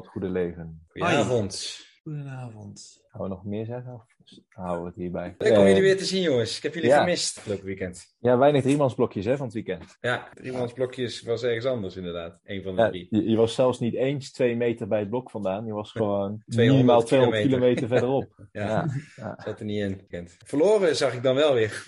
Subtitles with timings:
[0.00, 0.86] het goede leven.
[0.88, 1.78] Goedenavond.
[2.02, 2.98] Goedenavond.
[3.08, 3.92] Gaan we nog meer zeggen?
[3.94, 4.04] Of
[4.48, 5.34] houden we het hierbij?
[5.38, 6.56] Leuk om jullie weer te zien, jongens.
[6.56, 6.98] Ik heb jullie ja.
[6.98, 8.14] gemist afgelopen weekend.
[8.18, 9.96] Ja, weinig driemansblokjes hè, van het weekend.
[10.00, 12.40] Ja, driemansblokjes was ergens anders inderdaad.
[12.44, 13.06] Een van de Ja, drie.
[13.10, 15.66] je, je was zelfs niet eens twee meter bij het blok vandaan.
[15.66, 17.78] Je was gewoon 200 minimaal 200 kilometer.
[17.78, 18.28] kilometer verderop.
[18.52, 18.86] Ja, Ja,
[19.16, 19.38] ja.
[19.44, 19.96] zat er niet in.
[19.96, 20.36] Bekend.
[20.44, 21.84] Verloren zag ik dan wel weer.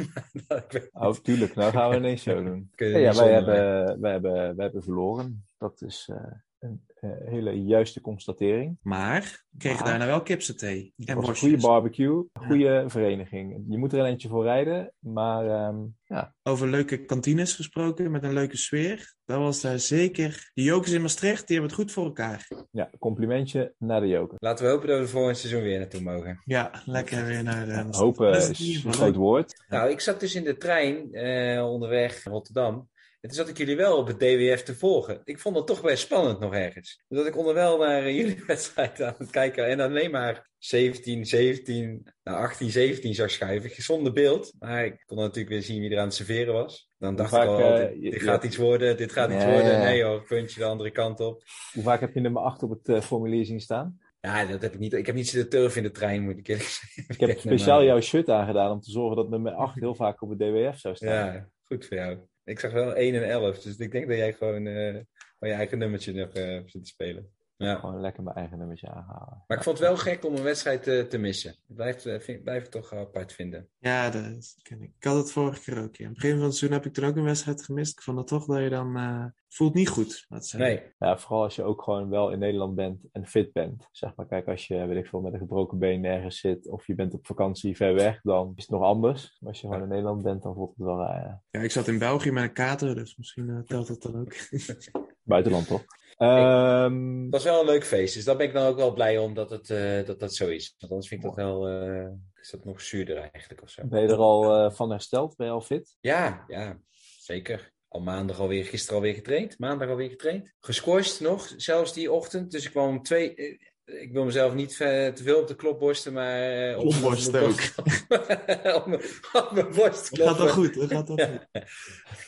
[0.92, 1.54] Oh, tuurlijk.
[1.54, 2.70] Nou gaan we ineens zo doen.
[2.74, 5.46] Je Ja, wij, hebben, wij, hebben, wij hebben verloren.
[5.58, 8.78] Dat is eh, een eh, hele juiste constatering.
[8.82, 10.90] Maar we kregen Maar- daarna wel kipsaté.
[10.96, 13.64] Het En was een goede barbecue, een goede vereniging.
[13.68, 18.22] Je moet er een eentje voor rijden, maar ehm, ja, Over leuke kantines gesproken, met
[18.22, 19.14] een leuke sfeer.
[19.24, 20.50] Dat was daar zeker.
[20.54, 22.48] De jokers in Maastricht, die hebben het goed voor elkaar.
[22.70, 24.36] ja, complimentje naar de joker.
[24.40, 26.42] Laten we hopen dat we volgend seizoen weer naartoe mogen.
[26.44, 27.96] Ja, lekker weer naar de Maastricht.
[27.98, 29.64] Hopen is een groot woord.
[29.68, 32.88] Nou, ik zat dus in de trein eh, onderweg naar Rotterdam.
[33.22, 35.20] En toen zat ik jullie wel op het DWF te volgen.
[35.24, 37.02] Ik vond dat toch best spannend nog ergens.
[37.08, 39.66] Dat ik onderwel naar eh, jullie wedstrijd aan het kijken.
[39.66, 43.82] En alleen maar 17, 17, nou 18, 17 zag schuiven.
[43.82, 44.52] Zonder beeld.
[44.58, 46.90] Maar ik kon natuurlijk weer zien wie er aan het serveren was.
[46.98, 49.78] Dan dacht vaak, ik al, eh, dit je- gaat iets worden, dit gaat iets worden.
[49.78, 51.42] Nee hoor, puntje de andere kant op.
[51.72, 53.98] Hoe vaak heb je nummer 8 op het eh, formulier zien staan?
[54.20, 54.92] Ja, dat heb ik niet.
[54.92, 57.14] Ik heb niet zitten turven in de trein, moet ik eerlijk zeggen.
[57.14, 60.28] Ik heb speciaal jouw shirt aangedaan om te zorgen dat nummer 8 heel vaak op
[60.30, 61.08] het DWF zou staan.
[61.34, 62.18] Ja, goed voor jou.
[62.44, 65.04] Ik zag wel 1 en 11, dus ik denk dat jij gewoon, gewoon
[65.38, 67.32] je eigen nummertje nog eh, zit te spelen.
[67.62, 67.74] Ja.
[67.78, 69.44] Gewoon lekker mijn eigen nummertje aanhalen.
[69.46, 71.50] Maar ik vond het wel gek om een wedstrijd te, te missen.
[71.50, 73.68] Ik blijf, eh, vind, blijf het toch apart vinden.
[73.78, 74.90] Ja, dat ken ik.
[74.98, 75.96] Ik had het vorige keer ook.
[75.96, 76.04] Ja.
[76.04, 77.92] Aan het begin van het seizoen heb ik toen ook een wedstrijd gemist.
[77.92, 78.96] Ik vond dat toch dat je dan...
[78.96, 80.70] eh, voelt niet goed, laat zeggen.
[80.70, 83.88] Nee, Ja, vooral als je ook gewoon wel in Nederland bent en fit bent.
[83.90, 86.86] Zeg maar, kijk, als je, weet ik veel, met een gebroken been ergens zit of
[86.86, 89.36] je bent op vakantie ver weg, dan is het nog anders.
[89.40, 91.42] Maar als je gewoon in Nederland bent, dan voelt het wel raar.
[91.50, 91.60] ja.
[91.60, 94.32] Ik zat in België met een kater, dus misschien eh, telt dat dan ook.
[95.22, 95.84] Buitenland toch?
[96.16, 98.14] Ehm, het was wel een leuk feest.
[98.14, 100.48] Dus daar ben ik dan ook wel blij om dat het, eh, dat, dat zo
[100.48, 100.74] is.
[100.78, 102.08] Want anders vind ik dat wel, eh,
[102.40, 103.86] is dat nog zuurder eigenlijk of zo.
[103.86, 105.36] ben je er al eh, van hersteld?
[105.36, 105.96] Ben je al fit?
[106.00, 106.78] Ja, ja,
[107.18, 107.72] zeker.
[107.88, 109.58] Al maandag alweer, gisteren alweer getraind.
[109.58, 110.52] Maandag alweer getraind.
[110.60, 112.50] Gescorst nog, zelfs die ochtend.
[112.50, 113.58] Dus ik kwam om twee...
[113.84, 116.68] Ik wil mezelf niet te veel op de klop borsten, maar...
[116.70, 117.78] eh, op- Klopborsten op mijn borst-
[118.76, 119.00] op, mijn,
[119.32, 120.48] op mijn borst Dat gaat wel kloppen.
[120.48, 121.46] goed, dat gaat wel goed.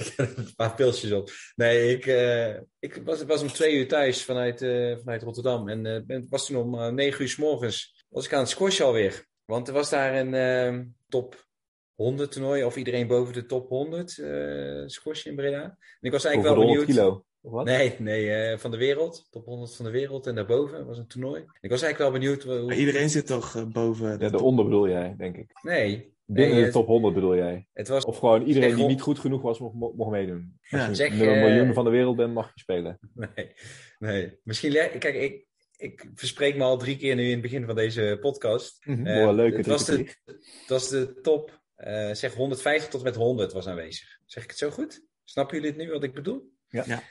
[0.06, 1.30] Ik heb een paar pilsjes op.
[1.54, 5.68] Nee, ik, eh, ik was, was om twee uur thuis vanuit, eh, vanuit Rotterdam.
[5.68, 8.84] En eh, ben, was toen om negen uur s morgens was ik aan het squashen
[8.86, 9.26] alweer.
[9.44, 11.46] Want er was daar een eh, top
[11.94, 12.64] 100 toernooi.
[12.64, 15.62] Of iedereen boven de top 100 eh squash in Breda.
[15.62, 17.04] En ik was eigenlijk wel 100 benieuwd.
[17.06, 17.24] kilo?
[17.52, 19.26] Nee, nee eh, van de wereld.
[19.30, 20.26] Top 100 van de wereld.
[20.26, 21.40] En daarboven was een toernooi.
[21.60, 22.42] Ik was eigenlijk wel benieuwd.
[22.42, 24.18] hoe- Maar iedereen zit toch eh, boven...
[24.18, 25.50] Ja, de onder bedoel jij, denk ik.
[25.62, 26.12] Nee.
[26.26, 27.66] Binnen Nee, de top 100 bedoel jij.
[27.72, 28.04] Het was...
[28.04, 30.58] Of gewoon iedereen die niet goed genoeg was, mocht, mocht meedoen.
[30.60, 32.98] Als Ja, je zeg, nummer eh, miljoen van de wereld bent, mag je spelen.
[33.34, 33.52] Nee,
[33.98, 34.38] nee.
[34.42, 38.18] Misschien, kijk, ik, ik verspreek me al drie keer nu in het begin van deze
[38.20, 38.86] podcast.
[38.86, 43.52] Mooi, leuke het, was de, het was de top, eh, zeg 150 tot met 100
[43.52, 44.18] was aanwezig.
[44.26, 45.04] Zeg ik het zo goed?
[45.24, 46.52] Snappen jullie het nu wat ik bedoel?
[46.68, 46.84] Ja.
[46.86, 47.02] Ja.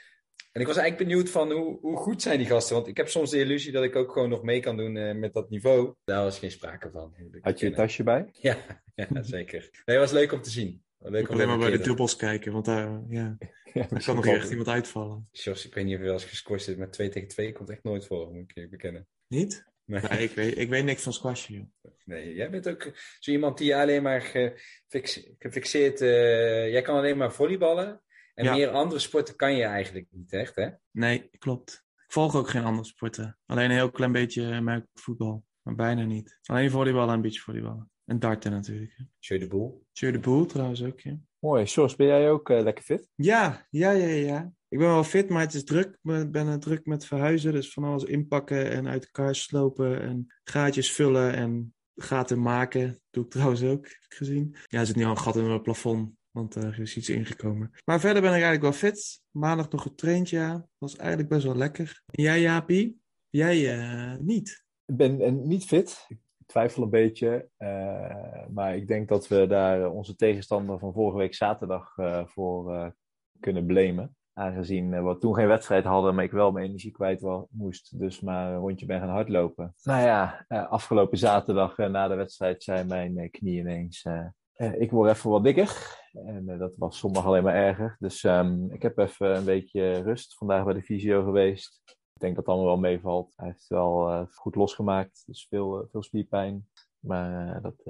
[0.54, 2.74] En ik was eigenlijk benieuwd van hoe, hoe goed zijn die gasten?
[2.74, 5.14] Want ik heb soms de illusie dat ik ook gewoon nog mee kan doen eh,
[5.14, 5.94] met dat niveau.
[6.04, 7.02] Daar was geen sprake van.
[7.02, 7.74] Had je bekennen.
[7.78, 8.28] tasje bij?
[8.40, 8.56] Ja,
[8.94, 9.60] ja, zeker.
[9.60, 10.82] Nee, het was leuk om te zien.
[10.98, 13.36] Leuk Ik alleen maar bij de dubbels kijken, want daar, ja,
[13.72, 15.28] Ja, daar kan nog echt iemand uitvallen.
[15.32, 17.52] Jos, ik weet niet of je wel eens gescoord zit met 2 tegen 2.
[17.52, 19.06] Komt echt nooit voor, moet ik je bekennen.
[19.28, 19.64] Niet?
[19.84, 20.00] Nee.
[20.10, 21.92] Nee, ik weet, ik weet niks van squashen, joh.
[22.04, 26.00] Nee, jij bent ook zo iemand die alleen maar gefix- gefixeerd...
[26.00, 28.02] eh, jij kan alleen maar volleyballen.
[28.34, 28.52] En Ja.
[28.54, 30.68] meer andere sporten kan je eigenlijk niet echt, hè?
[30.90, 31.84] Nee, klopt.
[32.06, 33.38] Ik volg ook geen andere sporten.
[33.46, 36.38] Alleen een heel klein beetje American voetbal, maar bijna niet.
[36.42, 37.88] Alleen volleybal en beachvolleybal.
[38.04, 38.96] En darten natuurlijk.
[39.20, 39.86] Show de boel.
[39.92, 41.18] Jeu de boel trouwens ook, ja.
[41.38, 41.66] Mooi.
[41.66, 43.08] Sjors, ben jij ook eh, lekker fit?
[43.14, 44.52] Ja, ja, ja, ja.
[44.68, 45.98] Ik ben wel fit, maar het is druk.
[46.02, 47.52] Ik ben druk met verhuizen.
[47.52, 50.00] Dus van alles inpakken en uit elkaar slopen.
[50.00, 53.00] En gaatjes vullen en gaten maken.
[53.10, 54.56] Doe ik trouwens ook, heb ik gezien.
[54.66, 56.10] Ja, er zit nu al een gat in mijn plafond.
[56.34, 57.70] Want er is iets ingekomen.
[57.84, 59.22] Maar verder ben ik eigenlijk wel fit.
[59.30, 60.66] Maandag nog getraind, ja.
[60.78, 62.02] Was eigenlijk best wel lekker.
[62.06, 63.00] En jij, Jaapie?
[63.30, 64.64] Jij eh, niet.
[64.84, 66.04] Ik ben eh, niet fit.
[66.08, 67.48] Ik twijfel een beetje.
[67.56, 71.94] eh, maar ik denk dat we daar onze tegenstander van vorige week zaterdag
[72.24, 72.94] voor
[73.40, 74.16] kunnen blamen.
[74.32, 77.98] Aangezien we toen geen wedstrijd hadden, maar ik wel mijn energie kwijt wa- moest.
[77.98, 79.74] Dus maar een rondje ben gaan hardlopen.
[79.82, 84.06] Nou ja, afgelopen zaterdag na de wedstrijd zei mijn eh, knie ineens...
[84.54, 86.02] eh, ik word even wat dikker.
[86.12, 87.96] En eh, dat was zondag alleen maar erger.
[87.98, 90.34] Dus ehm, ik heb even een weekje rust.
[90.34, 91.82] Vandaag bij de fysio geweest.
[92.14, 93.32] Ik denk dat het allemaal wel meevalt.
[93.36, 95.22] Hij heeft het wel eh, goed losgemaakt.
[95.26, 96.68] Dus veel, veel spierpijn.
[96.98, 97.82] Maar eh, dat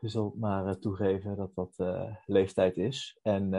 [0.00, 3.18] je zult maar uh, toegeven dat dat uh, leeftijd is.
[3.22, 3.50] En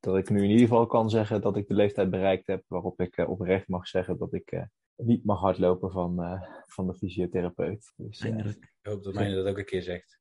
[0.00, 3.00] dat ik nu in ieder geval kan zeggen dat ik de leeftijd bereikt heb waarop
[3.00, 4.66] ik oprecht mag zeggen dat ik
[4.96, 7.92] niet mag hardlopen van, van de fysiotherapeut.
[7.96, 10.20] Dus, ik hoop dat mij dat ook een keer zegt.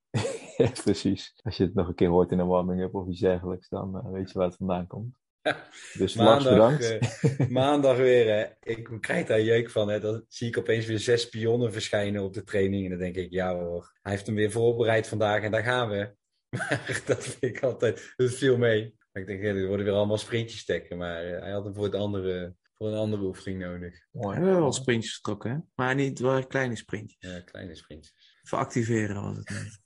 [0.57, 1.33] ja, precies.
[1.43, 4.31] Als je het nog een keer hoort in een warming-up of iets dergelijks, dan weet
[4.31, 5.19] je waar het vandaan komt.
[5.97, 6.99] Dus maandag, bedankt.
[7.39, 8.71] Uh, maandag weer, hè.
[8.71, 9.89] ik krijg daar jeuk van.
[9.89, 9.99] Hè.
[9.99, 12.83] Dan zie ik opeens weer zes pionnen verschijnen op de training.
[12.83, 15.89] En dan denk ik, ja hoor, hij heeft hem weer voorbereid vandaag en daar gaan
[15.89, 16.15] we.
[16.57, 18.95] Maar dat vind ik altijd, dat viel mee.
[19.11, 20.97] Maar ik denk, ja, er worden weer allemaal sprintjes stekken.
[20.97, 24.07] Maar uh, hij had hem voor, het andere, voor een andere oefening nodig.
[24.11, 24.37] Mooi.
[24.37, 25.57] We hebben wel sprintjes getrokken, hè?
[25.75, 27.31] Maar niet wel kleine sprintjes.
[27.31, 28.39] Ja, kleine sprintjes.
[28.43, 29.80] Voor activeren was het.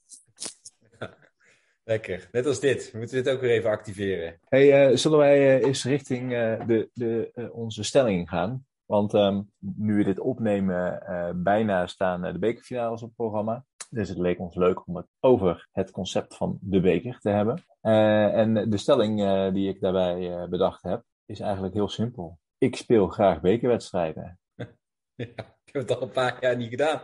[1.87, 2.29] Lekker.
[2.31, 2.91] Net als dit.
[2.91, 4.39] We moeten dit ook weer even activeren.
[4.45, 8.65] Hey, uh, zullen wij uh, eens richting uh, de, de, onze stelling gaan?
[8.85, 11.03] Want um, nu we dit opnemen,
[11.43, 13.65] bijna staan de bekerfinales op het programma.
[13.89, 17.63] Dus het leek ons leuk om het over het concept van de beker te hebben.
[17.81, 19.17] en de stelling
[19.53, 22.39] die ik daarbij bedacht heb, is eigenlijk heel simpel.
[22.57, 24.39] Ik speel graag bekerwedstrijden.
[25.15, 25.25] ja,
[25.65, 27.01] ik heb het al een paar jaar niet gedaan.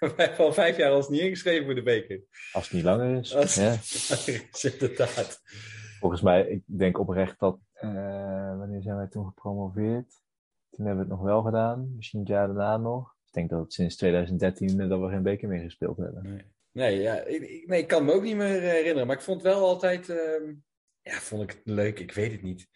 [0.08, 2.22] We hebben al vijf jaar ons niet ingeschreven voor de beker.
[2.52, 3.34] Als het niet langer is.
[3.34, 3.72] Als ja.
[3.72, 5.42] is, inderdaad.
[5.98, 10.22] Volgens mij, ik denk oprecht dat, uh, wanneer zijn wij toen gepromoveerd?
[10.70, 13.14] Toen hebben we het nog wel gedaan, misschien het jaar daarna nog.
[13.26, 16.22] Ik denk dat het sinds 2013 dat we geen beker meer gespeeld hebben.
[16.22, 19.06] Nee, nee, ja, ik, nee, ik kan me ook niet meer herinneren.
[19.06, 20.54] Maar ik vond het wel altijd, uh,
[21.02, 21.98] ja, vond ik het leuk.
[21.98, 22.68] Ik weet het niet.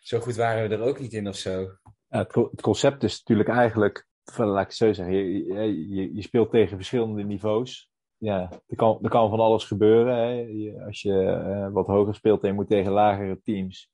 [0.00, 1.60] Zo goed waren we er ook niet in of zo.
[2.08, 6.22] Ja, het, het concept is natuurlijk eigenlijk laat ik het zo zeggen, je, je, je,
[6.22, 7.90] speelt tegen verschillende niveaus.
[8.16, 10.16] Ja, er kan, er kan van alles gebeuren.
[10.16, 10.84] Hè.
[10.86, 13.90] Als je uh, wat hoger speelt en je moet tegen lagere teams.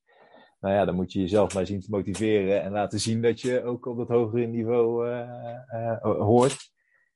[0.61, 3.65] Nou ja, dan moet je jezelf maar zien te motiveren en laten zien dat je
[3.65, 5.29] ook op dat hogere niveau uh,
[5.75, 6.71] uh, hoort.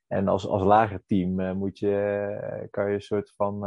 [0.06, 3.62] En als, als lager team moet je, kan je een soort van,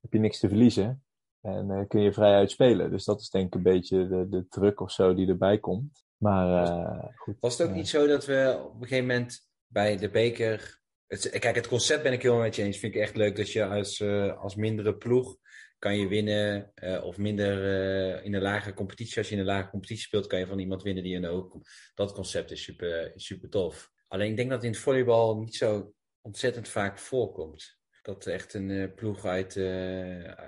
[0.00, 1.02] heb je niks te verliezen.
[1.40, 2.90] En kun je vrij uitspelen.
[2.90, 6.04] Dus dat is denk ik een beetje de, de druk of zo die erbij komt.
[6.22, 7.36] Maar uh, goed.
[7.40, 10.80] Was het ook niet zo dat we op een gegeven moment bij de beker.
[11.06, 12.78] Het, kijk, het concept ben ik helemaal met je eens.
[12.78, 15.36] Vind ik echt leuk dat je als, uh, als mindere ploeg
[15.78, 16.72] kan je winnen.
[16.74, 19.18] Uh, of minder in een lagere competitie.
[19.18, 21.48] Als je in een lagere competitie speelt, kan je van iemand winnen die een hoog
[21.48, 21.68] komt.
[21.94, 23.90] Dat concept is super, super tof.
[24.08, 27.78] Alleen ik denk dat in het volleybal niet zo ontzettend vaak voorkomt.
[28.02, 29.52] Dat echt een ploeg uit,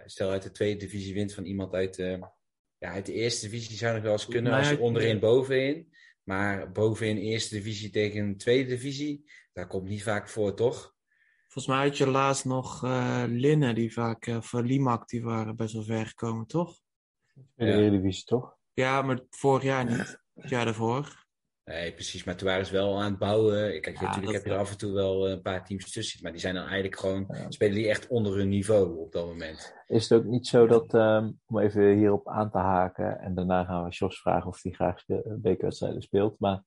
[0.05, 2.19] stel uit de tweede divisie wint van iemand uit
[2.85, 5.93] ja, uit de eerste divisie zou nog wel eens kunnen als je onderin bovenin.
[6.23, 10.95] Maar bovenin eerste divisie tegen een tweede divisie, daar komt niet vaak voor, toch?
[11.49, 15.57] Volgens mij had je laatst nog uh, Linnen, die vaak uh, voor Limak, die waren
[15.57, 16.81] best wel ver gekomen, toch?
[17.35, 17.73] In de ja.
[17.73, 18.57] Eredivisie, toch?
[18.73, 20.23] Ja, maar vorig jaar niet.
[20.35, 21.24] Het jaar daarvoor.
[21.65, 22.25] Nee, precies.
[22.25, 23.81] Maar toen waren ze wel aan het bouwen.
[23.81, 26.23] Kijk, ja, natuurlijk heb je er af en toe wel een paar teams tussen.
[26.23, 27.25] Maar die zijn dan eigenlijk gewoon...
[27.29, 27.51] Ja.
[27.51, 29.75] Spelen die echt onder hun niveau op dat moment.
[29.87, 30.95] Is het ook niet zo dat...
[30.95, 33.19] Um, om even hierop aan te haken...
[33.19, 35.05] En daarna gaan we Jos vragen of hij graag
[35.39, 36.39] bekerwedstrijden speelt.
[36.39, 36.63] Maar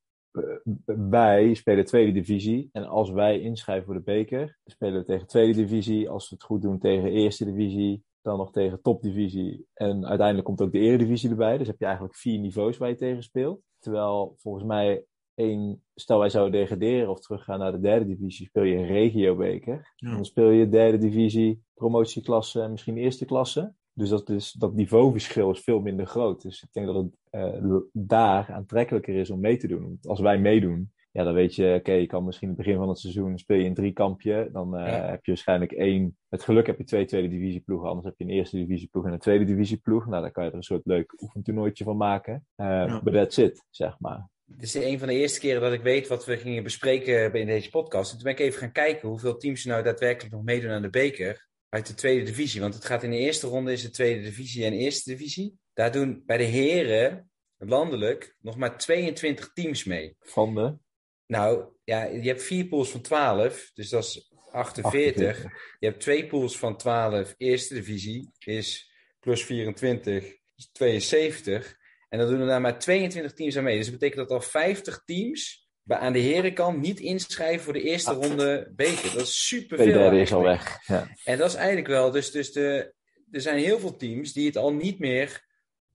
[1.10, 2.70] wij spelen tweede divisie.
[2.72, 4.58] En als wij inschrijven voor de beker...
[4.66, 6.10] spelen we tegen tweede divisie.
[6.10, 9.66] Als we het goed doen tegen eerste divisie dan nog tegen topdivisie.
[9.74, 11.58] En uiteindelijk komt ook de eredivisie erbij.
[11.58, 13.62] Dus heb je eigenlijk vier niveaus waar je tegen speelt.
[13.80, 18.64] Terwijl volgens mij één, stel wij zouden degraderen of teruggaan naar de derde divisie, speel
[18.64, 19.94] je een regiobeker.
[19.96, 20.12] Ja.
[20.12, 23.74] Dan speel je derde divisie, promotieklasse en misschien eerste klasse.
[23.94, 26.42] Dus dat, is, dat niveauverschil is veel minder groot.
[26.42, 29.82] Dus ik denk dat het uh, daar aantrekkelijker is om mee te doen.
[29.82, 32.80] Want als wij meedoen, ja, dan weet je, oké, je kan misschien in het begin
[32.80, 34.50] van het seizoen speel je een drie kampje.
[34.52, 35.10] Dan uh, ja.
[35.10, 37.90] heb je waarschijnlijk één, met geluk heb je twee tweede divisie ploegen.
[37.90, 40.08] Anders heb je een eerste divisie ploeg en een tweede divisie ploeg.
[40.08, 42.46] Nou, dan kan je er een soort leuk oefentoernooitje van maken.
[42.56, 43.02] Uh, ja.
[43.04, 44.30] But that's it, zeg maar.
[44.46, 47.48] Dit is een van de eerste keren dat ik weet wat we gingen bespreken in
[47.48, 48.12] deze podcast.
[48.12, 50.90] En toen ben ik even gaan kijken hoeveel teams nou daadwerkelijk nog meedoen aan de
[50.90, 51.48] beker.
[51.70, 52.62] Uit de tweede divisie.
[52.62, 55.58] Want het gaat in de eerste ronde is de tweede divisie en eerste divisie.
[55.74, 60.16] Daar doen bij de heren landelijk nog maar 22 teams mee.
[60.20, 60.78] Van de?
[61.28, 65.28] Nou, ja, je hebt vier pools van 12, dus dat is 48.
[65.28, 65.44] 48.
[65.80, 70.24] Je hebt twee pools van 12, eerste divisie is plus 24,
[70.56, 71.76] is 72.
[72.10, 73.78] En dan doen er daar maar 22 teams aan mee.
[73.78, 77.82] Dus dat betekent dat al 50 teams bij, aan de herenkant niet inschrijven voor de
[77.82, 78.24] eerste ah.
[78.24, 79.14] ronde beker.
[79.14, 79.94] Dat is super veel.
[79.94, 80.88] derde is al weg.
[80.88, 81.10] Ja.
[81.24, 82.94] En dat is eigenlijk wel, dus, dus de,
[83.32, 85.46] er zijn heel veel teams die het al niet meer,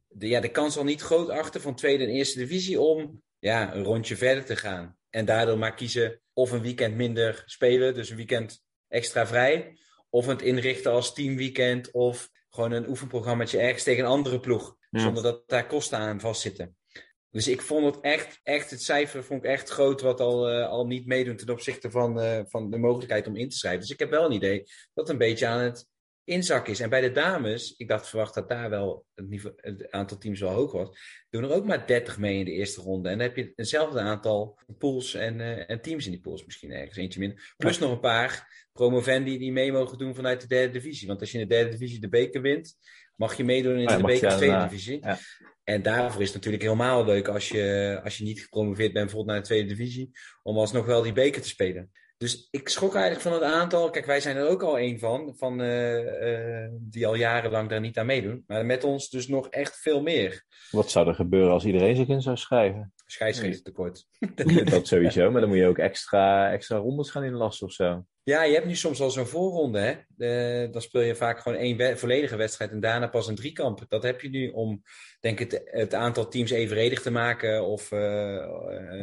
[0.08, 3.74] de, ja, de kans al niet groot achter van tweede en eerste divisie om ja,
[3.74, 4.96] een rondje verder te gaan.
[5.12, 9.78] En daardoor maar kiezen of een weekend minder spelen, dus een weekend extra vrij.
[10.10, 14.76] Of het inrichten als teamweekend of gewoon een oefenprogrammaatje ergens tegen een andere ploeg.
[14.90, 15.00] Ja.
[15.00, 16.76] Zonder dat daar kosten aan vastzitten.
[17.30, 20.68] Dus ik vond het echt, echt het cijfer vond ik echt groot wat al, uh,
[20.68, 23.80] al niet meedoen ten opzichte van, uh, van de mogelijkheid om in te schrijven.
[23.80, 24.64] Dus ik heb wel een idee
[24.94, 25.86] dat een beetje aan het
[26.24, 26.80] inzak is.
[26.80, 30.40] En bij de dames, ik dacht verwacht dat daar wel het, niveau, het aantal teams
[30.40, 30.98] wel hoog was,
[31.30, 33.08] doen er ook maar 30 mee in de eerste ronde.
[33.08, 36.70] En dan heb je hetzelfde aantal pools en, uh, en teams in die pools misschien
[36.72, 37.54] ergens, eentje minder.
[37.56, 41.08] Plus nog een paar promovendi die mee mogen doen vanuit de derde divisie.
[41.08, 42.76] Want als je in de derde divisie de beker wint,
[43.16, 44.98] mag je meedoen in Ja, de beker tweede daarna- divisie.
[45.02, 45.18] ja.
[45.64, 49.26] En daarvoor is het natuurlijk helemaal leuk als je, als je niet gepromoveerd bent, bijvoorbeeld
[49.26, 50.10] naar de tweede divisie,
[50.42, 51.90] om alsnog wel die beker te spelen.
[52.22, 53.90] Dus ik schrok eigenlijk van het aantal.
[53.90, 57.80] Kijk, wij zijn er ook al één van, van eh, eh, die al jarenlang daar
[57.80, 58.44] niet aan meedoen.
[58.46, 60.44] Maar met ons dus nog echt veel meer.
[60.70, 62.92] Wat zou er gebeuren als iedereen zich in zou schrijven?
[63.06, 64.06] Scheidsrechtertekort.
[64.70, 68.04] dat sowieso, maar dan moet je ook extra, extra rondes gaan inlassen of zo.
[68.22, 69.90] Ja, je hebt nu soms al zo'n voorronde, hè.
[70.64, 73.84] Eh, dan speel je vaak gewoon één we- volledige wedstrijd en daarna pas een driekamp.
[73.88, 74.82] Dat heb je nu om,
[75.20, 77.88] denk ik, het, het aantal teams evenredig te maken of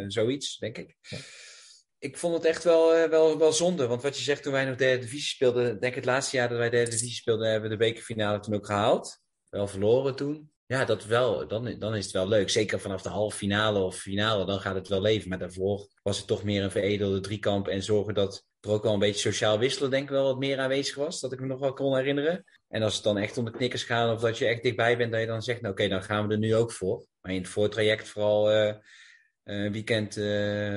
[0.08, 0.98] zoiets, denk ik.
[2.00, 4.66] Ik vond het echt wel, eh, wel, wel zonde, want wat je zegt toen wij
[4.66, 7.70] nog derde divisie speelden, denk ik het laatste jaar dat wij derde divisie speelden, hebben
[7.70, 9.20] we de bekerfinale toen ook gehaald.
[9.50, 10.52] Wel verloren toen.
[10.66, 12.50] Ja, dat wel, dan, dan is het wel leuk.
[12.50, 15.30] Zeker vanaf de halve finale of finale, dan gaat het wel leven.
[15.30, 18.94] Maar daarvoor was het toch meer een veredelde driekamp en zorgen dat er ook wel
[18.94, 21.20] een beetje sociaal wisselen, denk ik wel, wat meer aanwezig was.
[21.20, 22.46] Dat ik me nog wel kon herinneren.
[22.68, 25.12] En als het dan echt om de knikkers gaat, of dat je echt dichtbij bent,
[25.12, 27.06] dat je dan zegt, nou oké, dan gaan we er nu ook voor.
[27.22, 28.76] Maar in het voortraject vooral eh,
[29.50, 30.24] een weekend eh,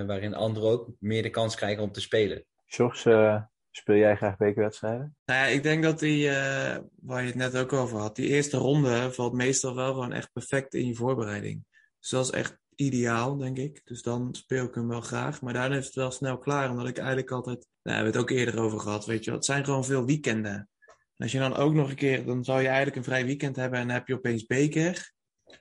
[0.06, 2.44] waarin anderen ook meer de kans krijgen om te spelen.
[2.66, 5.16] George, eh, speel jij graag bekerwedstrijden?
[5.24, 8.28] Nou ja, ik denk dat die, eh, waar je het net ook over had, die
[8.28, 11.64] eerste ronde valt meestal wel gewoon echt perfect in je voorbereiding.
[11.98, 13.80] Dus dat is echt ideaal, denk ik.
[13.84, 15.42] Dus dan speel ik hem wel graag.
[15.42, 18.22] Maar daarna is het wel snel klaar, omdat ik eigenlijk altijd, nou, we hebben het
[18.22, 19.38] ook eerder over gehad, weet je wel.
[19.38, 20.68] Het zijn gewoon veel weekenden.
[21.16, 23.56] En als je dan ook nog een keer, dan zou je eigenlijk een vrij weekend
[23.56, 25.12] hebben en dan heb je opeens beker.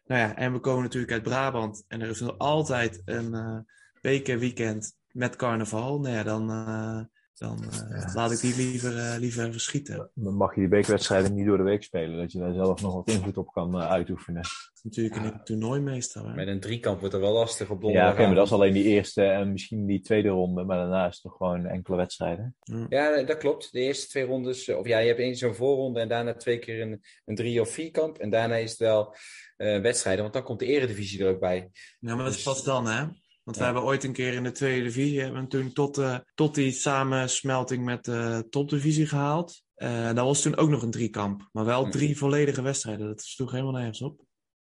[0.05, 3.57] Nou ja, en we komen natuurlijk uit Brabant en er is nog altijd een eh
[4.01, 5.99] bekerweekend met carnaval.
[5.99, 6.99] Nou ja, dan, eh,
[7.41, 8.11] dan eh, Ja.
[8.13, 10.09] laat ik die liever, eh, liever verschieten.
[10.13, 12.93] Dan mag je die bekerwedstrijden niet door de week spelen, dat je daar zelf nog
[12.93, 14.41] wat invloed op kan eh, uitoefenen.
[14.41, 16.27] Dat is natuurlijk in het toernooi meestal.
[16.27, 16.33] Hè?
[16.35, 18.83] Met een driekamp wordt er wel lastig op Ja, oké, maar dat is alleen die
[18.83, 22.55] eerste en misschien die tweede ronde, maar daarna is het toch gewoon enkele wedstrijden.
[22.89, 23.71] Ja, dat klopt.
[23.71, 26.81] De eerste twee rondes, of ja, je hebt één zo'n voorronde en daarna twee keer
[26.81, 28.17] een, een drie- of vierkamp.
[28.17, 29.15] En daarna is het wel
[29.57, 31.69] eh, wedstrijden, want dan komt de eredivisie er ook bij.
[31.99, 33.05] Ja, maar dat is Dus- pas dan, hè?
[33.43, 33.71] Want we Ja.
[33.71, 36.71] hebben ooit een keer in de tweede divisie, hebben we toen tot, eh, tot die
[36.71, 39.63] samensmelting met de topdivisie gehaald.
[39.75, 41.49] Eh dat was toen ook nog een driekamp.
[41.51, 41.91] Maar wel Hm.
[41.91, 43.07] drie volledige wedstrijden.
[43.07, 44.21] Dat sloeg helemaal nergens op.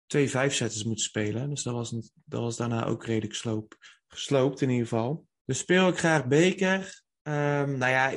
[0.07, 1.49] Twee vijfzetters moeten spelen.
[1.51, 5.27] Dus dat was, een- dat was daarna ook redelijk sloop, gesloopt in ieder geval.
[5.45, 7.03] Dus speel ik graag beker.
[7.23, 8.13] Ehm, nou ja,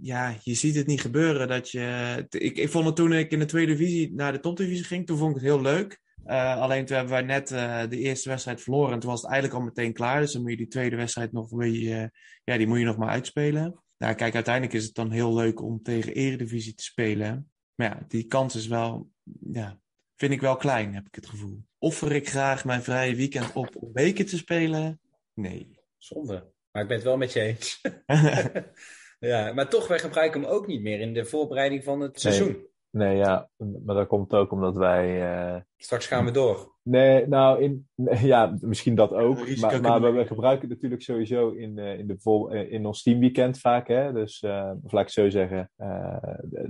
[0.00, 1.48] ja, je ziet het niet gebeuren.
[1.48, 4.84] Dat je, ik, ik vond het toen ik in de tweede divisie naar de topdivisie
[4.84, 6.00] ging, toen vond ik het heel leuk.
[6.24, 8.92] Eh, alleen toen hebben wij net eh, de eerste wedstrijd verloren.
[8.92, 10.20] En toen was het eigenlijk al meteen klaar.
[10.20, 12.08] Dus dan moet je die tweede wedstrijd nog weer, eh,
[12.44, 13.82] ja, die moet je nog maar uitspelen.
[13.98, 17.50] Nou, kijk, uiteindelijk is het dan heel leuk om tegen Eredivisie te spelen.
[17.74, 19.08] Maar ja, die kans is wel,
[19.52, 19.78] ja,
[20.16, 21.64] vind ik wel klein, heb ik het gevoel.
[21.78, 25.00] Offer ik graag mijn vrije weekend op om beker te spelen?
[25.34, 25.78] Nee.
[25.96, 26.52] Zonde.
[26.70, 27.80] Maar ik ben het wel met je eens.
[29.30, 32.32] ja, maar toch, wij gebruiken hem ook niet meer in de voorbereiding van het Nee.
[32.32, 32.68] seizoen.
[32.90, 35.32] Nee, ja, maar dat komt ook omdat wij.
[35.54, 36.78] eh, Straks gaan we door.
[36.82, 37.88] Nee, nou, in,
[38.32, 39.58] ja, misschien dat ook.
[39.60, 43.02] Maar, maar we, gebruiken het natuurlijk sowieso in, eh, in, de vol, eh, in ons
[43.02, 43.88] teamweekend vaak.
[43.88, 44.12] Hè?
[44.12, 45.70] Dus, eh, of laat ik zo zeggen,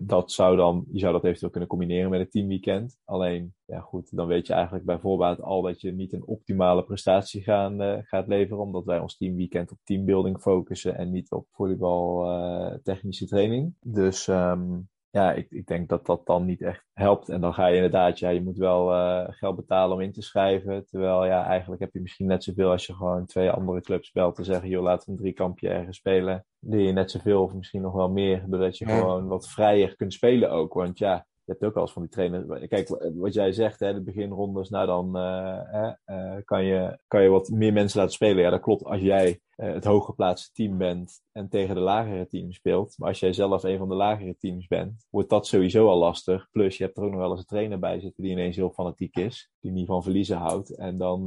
[0.01, 2.99] dat zou dan, je zou dat eventueel kunnen combineren met het teamweekend.
[3.05, 6.85] Alleen, ja goed, dan weet je eigenlijk bij voorbaat al dat je niet een optimale
[6.85, 8.63] prestatie gaan, gaat leveren.
[8.63, 13.75] Omdat wij ons teamweekend op teambuilding focussen en niet op volleybal technische training.
[13.81, 14.79] Dus ehm,
[15.11, 17.29] ja, ik, ik denk dat dat dan niet echt helpt.
[17.29, 20.23] En dan ga je inderdaad, ja, je moet wel eh, geld betalen om in te
[20.23, 20.87] schrijven.
[20.87, 24.35] Terwijl, ja, eigenlijk heb je misschien net zoveel als je gewoon twee andere clubs belt
[24.35, 26.45] te zeggen, joh, laten we een driekampje ergens spelen.
[26.59, 28.99] Leer je net zoveel of misschien nog wel meer, doordat je Ja.
[28.99, 30.73] gewoon wat vrijer kunt spelen ook.
[30.75, 32.69] Want ja, je hebt ook wel eens van die trainers.
[32.69, 37.29] Kijk, wat jij zegt, hè, de beginrondes, nou dan eh, eh, kan, je, kan je
[37.29, 38.43] wat meer mensen laten spelen.
[38.43, 42.53] Ja, dat klopt als jij eh, het hooggeplaatste team bent en tegen de lagere team
[42.53, 42.95] speelt.
[42.99, 46.51] Maar als jij zelf een van de lagere teams bent, wordt dat sowieso al lastig.
[46.51, 48.71] Plus je hebt er ook nog wel eens een trainer bij zitten die ineens heel
[48.71, 50.77] fanatiek is, die niet van verliezen houdt.
[50.77, 51.25] En dan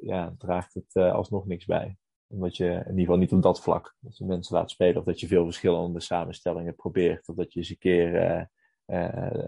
[0.00, 3.96] ja, draagt het alsnog niks bij omdat je in ieder geval niet op dat vlak,
[4.00, 7.58] dat je mensen laat spelen, of dat je veel verschillende samenstellingen probeert, of dat je
[7.58, 8.48] eens een keer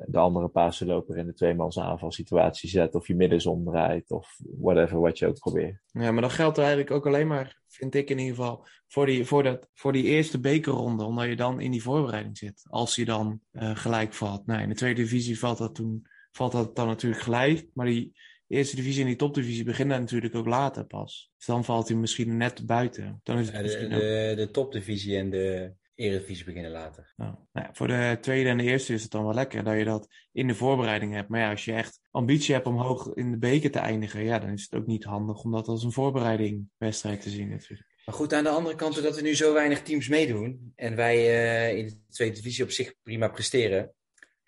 [0.07, 5.19] de andere pasenloper in de tweemans aanvalsituatie zet, of je middens omdraait, of whatever wat
[5.19, 5.83] je ook probeert.
[5.87, 9.07] Ja, maar dat geldt er eigenlijk ook alleen maar, vind ik in ieder geval, voor
[9.07, 12.63] die, voor dat, voor die eerste bekerronde, omdat je dan in die voorbereiding zit.
[12.69, 14.47] Als je dan eh, gelijk valt.
[14.47, 18.13] Nou, in de tweede divisie valt dat, toen, valt dat dan natuurlijk gelijk, maar die
[18.49, 21.31] eerste divisie en die topdivisie beginnen natuurlijk ook later pas.
[21.37, 23.21] Dus dan valt hij misschien net buiten.
[23.23, 27.13] Dan is het Ja, de, misschien ook- de, de topdivisie en de eredivisie beginnen later.
[27.17, 29.77] Nou, nou ja, voor de tweede en de eerste is het dan wel lekker dat
[29.77, 31.29] je dat in de voorbereiding hebt.
[31.29, 34.39] Maar ja, als je echt ambitie hebt om hoog in de beker te eindigen, ja,
[34.39, 37.89] dan is het ook niet handig om dat als een voorbereidingwedstrijd te zien natuurlijk.
[38.05, 41.17] Maar goed, aan de andere kant, doordat er nu zo weinig teams meedoen en wij
[41.17, 43.95] eh, in de tweede divisie op zich prima presteren,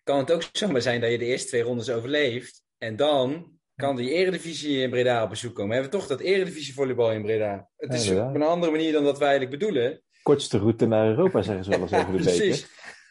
[0.04, 2.62] kan het ook zomaar zijn dat je de eerste twee rondes overleeft.
[2.78, 5.68] En dan kan die eredivisie in Breda op bezoek komen.
[5.68, 7.68] We hebben toch dat eredivisie volleybal in Breda.
[7.76, 10.02] Het is op een andere manier dan dat wij eigenlijk bedoelen.
[10.28, 12.68] Kortste route naar Europa, zeggen ze wel eens over de beker.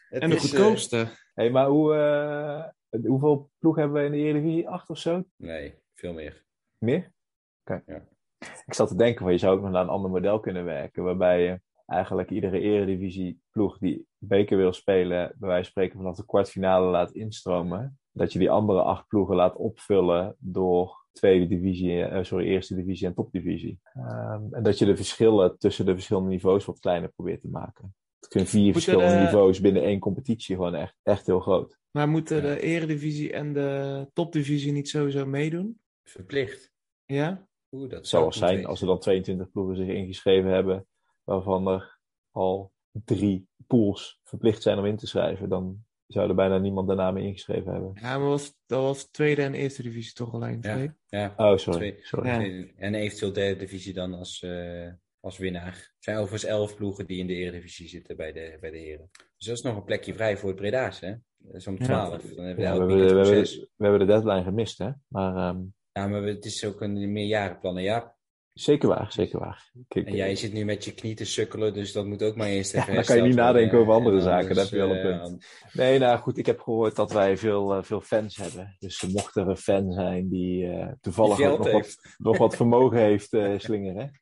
[0.09, 1.07] En de eh, goedkoopste.
[1.33, 4.69] Hey, maar hoe, eh, hoeveel ploegen hebben we in de Eredivisie?
[4.69, 5.23] Acht of zo?
[5.35, 6.45] nee, veel meer.
[6.77, 7.11] Meer?
[7.63, 7.83] Oké.
[7.85, 8.07] Ja.
[8.65, 11.03] Ik zat te denken, van, je zou ook nog naar een ander model kunnen werken.
[11.03, 16.15] Waarbij je eigenlijk iedere Eredivisie ploeg die beker wil spelen, bij wijze van spreken vanaf
[16.15, 17.99] de kwartfinale laat instromen.
[18.11, 23.07] Dat je die andere acht ploegen laat opvullen door tweede divisie, eh, sorry, eerste divisie
[23.07, 23.79] en topdivisie.
[23.93, 27.95] Ehm, en dat je de verschillen tussen de verschillende niveaus wat kleiner probeert te maken.
[28.19, 31.77] Het kunnen vier Moeten verschillende de- niveaus binnen één competitie gewoon echt, echt heel groot.
[31.91, 32.41] Maar moeten Ja.
[32.41, 35.79] de eredivisie en de topdivisie niet sowieso meedoen?
[36.03, 36.71] Verplicht.
[37.05, 37.47] Ja?
[37.71, 40.87] Oeh, dat Het zou wel zijn als er dan 22 ploegen zich ingeschreven hebben,
[41.23, 41.99] waarvan er
[42.31, 47.11] al drie pools verplicht zijn om in te schrijven, dan zou er bijna niemand daarna
[47.11, 47.91] meer ingeschreven hebben.
[48.01, 50.57] Ja, maar was, dat was tweede en eerste divisie toch alleen?
[50.61, 50.73] Ja.
[50.75, 50.91] twee?
[51.07, 51.79] Ja, Oh, sorry.
[51.79, 51.97] Twee.
[52.01, 52.27] sorry.
[52.29, 52.65] Ja.
[52.75, 54.87] En eventueel derde divisie dan als, eh,
[55.19, 55.73] als winnaar.
[55.73, 59.09] Er zijn overigens elf ploegen die in de eredivisie zitten bij de, bij de heren.
[59.37, 61.13] Dus dat is nog een plekje vrij voor het Breda's, hè?
[61.37, 61.83] Dat is om Ja.
[61.85, 62.21] twaalf.
[62.21, 63.57] Dan hebben we Ja, hebben, we, hebben, zes.
[63.57, 64.89] we hebben de deadline gemist, hè?
[65.07, 65.61] Maar ehm,
[65.91, 67.77] Ja, maar het is ook een meerjarenplan.
[67.77, 68.15] En Ja,
[68.59, 69.71] zeker waar, zeker waar.
[69.87, 72.47] Kijk, en jij zit nu met je knie te sukkelen, dus dat moet ook maar
[72.47, 74.79] eerst even Ja, dan kan je niet nadenken over andere En zaken, daar heb je
[74.79, 75.45] wel een eh, punt.
[75.73, 78.75] Nee, nou goed, ik heb gehoord dat wij veel, eh, veel fans hebben.
[78.79, 82.55] Dus mocht er een fan zijn die eh, toevallig Die ook nog wat, nog wat
[82.55, 84.21] vermogen heeft, eh slingeren.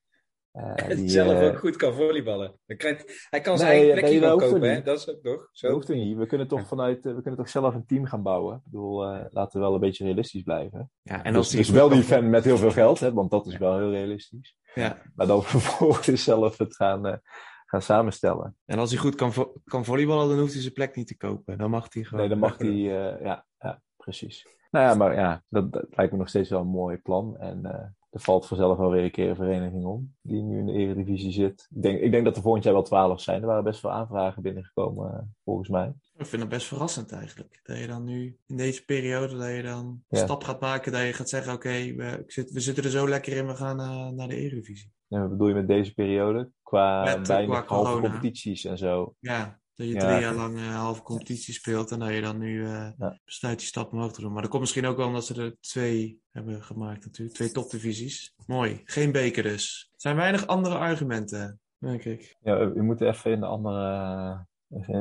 [0.56, 2.54] Eh, En die, zelf eh, ook goed kan volleyballen.
[2.66, 4.82] Dan krijgt, hij kan zijn Nee, eigen plekje wel kopen, hè?
[4.82, 5.72] Dat is ook nog Dat zo.
[5.72, 6.18] hoeft er niet.
[6.18, 8.56] We kunnen toch vanuit, eh, we kunnen toch zelf een team gaan bouwen.
[8.56, 10.92] Ik bedoel, eh, laten we wel een beetje realistisch blijven.
[11.02, 13.14] Ja, en En als dus, die dus wel die fan met heel veel geld, hè,
[13.14, 14.58] want dat is wel heel realistisch.
[14.74, 17.18] Ja, Maar dan vervolgens zelf het gaan, eh,
[17.66, 18.56] gaan samenstellen.
[18.66, 21.18] en als hij goed kan, vo- kan volleyballen, dan hoeft hij zijn plek niet te
[21.18, 21.58] kopen.
[21.58, 22.20] Dan mag hij gewoon...
[22.20, 24.48] Nee, dan mag die, eh, ja, ja, precies.
[24.72, 27.38] Nou ja, maar ja, dat, dat lijkt me nog steeds wel een mooi plan.
[27.38, 30.66] En eh, er valt vanzelf wel weer een keer een vereniging om, die nu in
[30.66, 31.68] de eredivisie zit.
[31.76, 33.42] Ik denk, ik denk dat er volgend jaar wel twaalf zijn.
[33.42, 35.94] Er waren best veel aanvragen binnengekomen, eh, volgens mij.
[36.18, 37.60] Ik vind het best verrassend eigenlijk.
[37.64, 40.24] Dat je dan nu in deze periode, dat je dan een Ja.
[40.24, 40.92] stap gaat maken.
[40.92, 43.80] Dat je gaat zeggen, oké, we, zit- we zitten er zo lekker in, we gaan
[43.80, 44.92] eh, naar de Eredivisie.
[45.10, 46.50] En wat bedoel je met deze periode?
[46.64, 48.10] Qua Met, weinig qua halve corona.
[48.10, 49.16] competities en zo.
[49.20, 50.00] Ja, dat je Ja.
[50.00, 53.20] drie jaar lang eh halve competitie speelt en dat je dan nu eh Ja.
[53.26, 54.32] besluit die stap omhoog te doen.
[54.32, 57.36] Maar dat komt misschien ook wel omdat ze er twee hebben gemaakt natuurlijk.
[57.38, 58.34] Twee topdivisies.
[58.48, 58.82] Mooi.
[58.84, 59.90] Geen beker dus.
[59.94, 62.36] Er zijn weinig andere argumenten, denk ik.
[62.42, 64.46] Ja, we moeten even in de andere,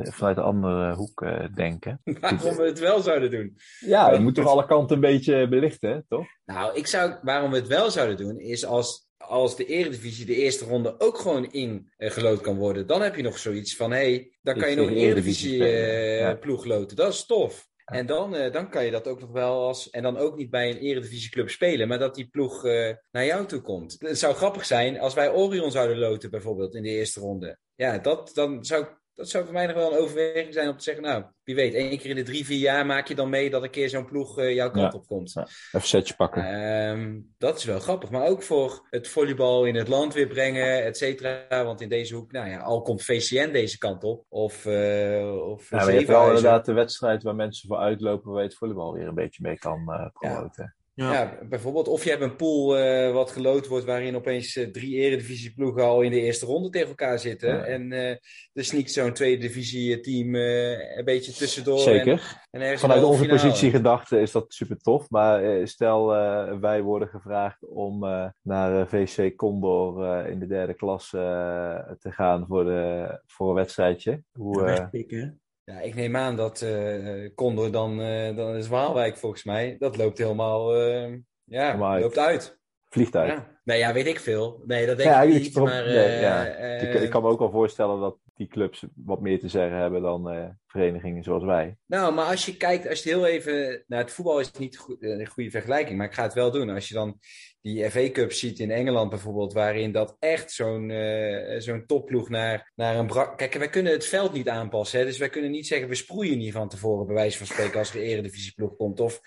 [0.01, 2.01] vanuit de andere hoek eh, denken.
[2.19, 3.57] Waarom we het wel zouden doen.
[3.79, 6.25] Ja, je moet toch alle kanten een beetje belichten, toch?
[6.45, 10.35] Nou, ik zou, waarom we het wel zouden doen, is als, als de Eredivisie de
[10.35, 12.87] eerste ronde ook gewoon ingelood kan worden.
[12.87, 15.53] Dan heb je nog zoiets van, hé, hey, dan kan je nog een tegen Eredivisie
[15.53, 16.35] Eredivisie spelen, eh, ja.
[16.35, 16.95] ploeg loten.
[16.95, 17.67] Dat is tof.
[17.85, 19.89] En dan, eh, dan kan je dat ook nog wel als.
[19.89, 23.45] En dan ook niet bij een Eredivisieclub spelen, maar dat die ploeg eh, naar jou
[23.45, 23.95] toe komt.
[23.99, 27.57] Het zou grappig zijn als wij Orion zouden loten, bijvoorbeeld in de eerste ronde.
[27.75, 30.83] Ja, dat, dan zou, dat zou voor mij nog wel een overweging zijn om te
[30.83, 33.49] zeggen: Nou, wie weet, één keer in de drie, vier jaar maak je dan mee
[33.49, 34.99] dat een keer zo'n ploeg eh, jouw kant Ja.
[34.99, 35.33] op komt.
[35.33, 35.47] Ja.
[35.71, 36.43] Even setje pakken.
[36.43, 38.09] Ehm, dat is wel grappig.
[38.09, 41.63] Maar ook voor het volleybal in het land weer brengen, et cetera.
[41.63, 44.25] Want in deze hoek, nou ja, al komt VCN deze kant op.
[44.29, 48.41] Of, eh of Ja, je hebt wel inderdaad de wedstrijd waar mensen voor uitlopen, waar
[48.41, 50.75] je het volleybal weer een beetje mee kan eh promoten.
[50.95, 51.13] Ja.
[51.13, 51.87] Ja, bijvoorbeeld.
[51.87, 56.01] Of je hebt een pool eh, wat geloot wordt waarin opeens eh, drie eredivisieploegen al
[56.01, 57.49] in de eerste ronde tegen elkaar zitten.
[57.49, 57.63] Ja.
[57.63, 58.15] En eh
[58.55, 61.77] er sneakt zo'n tweede divisie team eh, een beetje tussendoor.
[61.77, 62.45] En, Zeker.
[62.51, 63.71] en Vanuit onze positie finale.
[63.75, 65.09] gedacht is dat super tof.
[65.09, 70.47] Maar eh, stel eh, wij worden gevraagd om eh, naar VC Condor eh, in de
[70.47, 74.23] derde klas te gaan voor, de, voor een wedstrijdje.
[74.33, 75.39] Hoe, Wegpikken.
[75.65, 79.75] Ja, ik neem aan dat eh Condor dan, eh, dan is Waalwijk volgens mij.
[79.79, 82.59] Dat loopt helemaal, eh, ja, Helemaal loopt uit.
[82.89, 83.31] vliegt uit.
[83.31, 83.53] Ja.
[83.63, 84.61] Nee, ja, weet ik veel.
[84.65, 85.55] Nee, dat denk Ja, ik niet.
[85.55, 86.45] maar, nee, ja.
[86.45, 90.01] ik, ik kan me ook wel voorstellen dat die clubs wat meer te zeggen hebben
[90.01, 91.77] dan verenigingen zoals wij.
[91.85, 93.83] Nou, maar als je kijkt, als je heel even.
[93.87, 96.69] Nou, het voetbal is niet goed- een goede vergelijking, maar ik ga het wel doen.
[96.69, 97.19] Als je dan
[97.65, 102.71] die FA Cup ziet in Engeland bijvoorbeeld, waarin dat echt zo'n uh, zo'n topploeg naar,
[102.75, 103.37] naar een brak...
[103.37, 105.05] Kijk, wij kunnen het veld niet aanpassen, hè?
[105.05, 107.89] dus wij kunnen niet zeggen we sproeien niet van tevoren, bij wijze van spreken, als
[107.89, 108.99] er een eredivisieploeg komt.
[108.99, 109.21] Of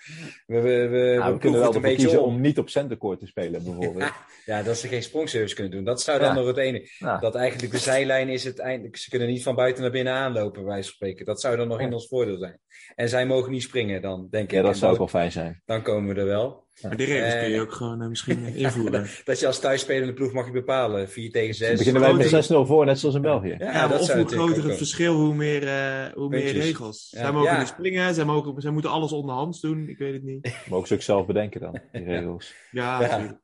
[0.45, 2.33] we, we, we, nou, we, kunnen wel een beetje kiezen om.
[2.33, 4.03] om niet op centercourt te spelen, bijvoorbeeld.
[4.03, 4.15] Ja,
[4.57, 5.83] ja, dat ze geen sprongservice kunnen doen.
[5.83, 6.89] Dat zou dan nog het ene.
[7.19, 8.97] Dat eigenlijk de zijlijn is het eindelijk.
[8.97, 11.25] Ze kunnen niet van buiten naar binnen aanlopen, bij wijze van spreken.
[11.25, 12.59] Dat zou dan nog in ons voordeel zijn.
[12.95, 14.51] En zij mogen niet springen, dan denk ik.
[14.51, 15.61] Ja, dat zou ook wel fijn zijn.
[15.65, 16.67] Dan komen we er wel.
[16.81, 19.07] Maar die regels kun je ook gewoon uh, misschien invoeren.
[19.23, 21.09] dat je als thuisspelende ploeg mag je bepalen.
[21.09, 21.67] 4 tegen 6.
[21.67, 23.55] Dan beginnen wij met 6-0 voor, net zoals in België.
[23.59, 27.09] Ja, ja of hoe groter het verschil, hoe meer, uh, hoe meer regels.
[27.09, 29.89] Zij mogen niet springen, zij, mogen, zij moeten alles onderhands doen.
[29.89, 30.55] Ik weet het niet.
[30.69, 32.53] Mogen ze ook zelf bedenken dan, die regels.
[32.71, 33.39] ja, ja.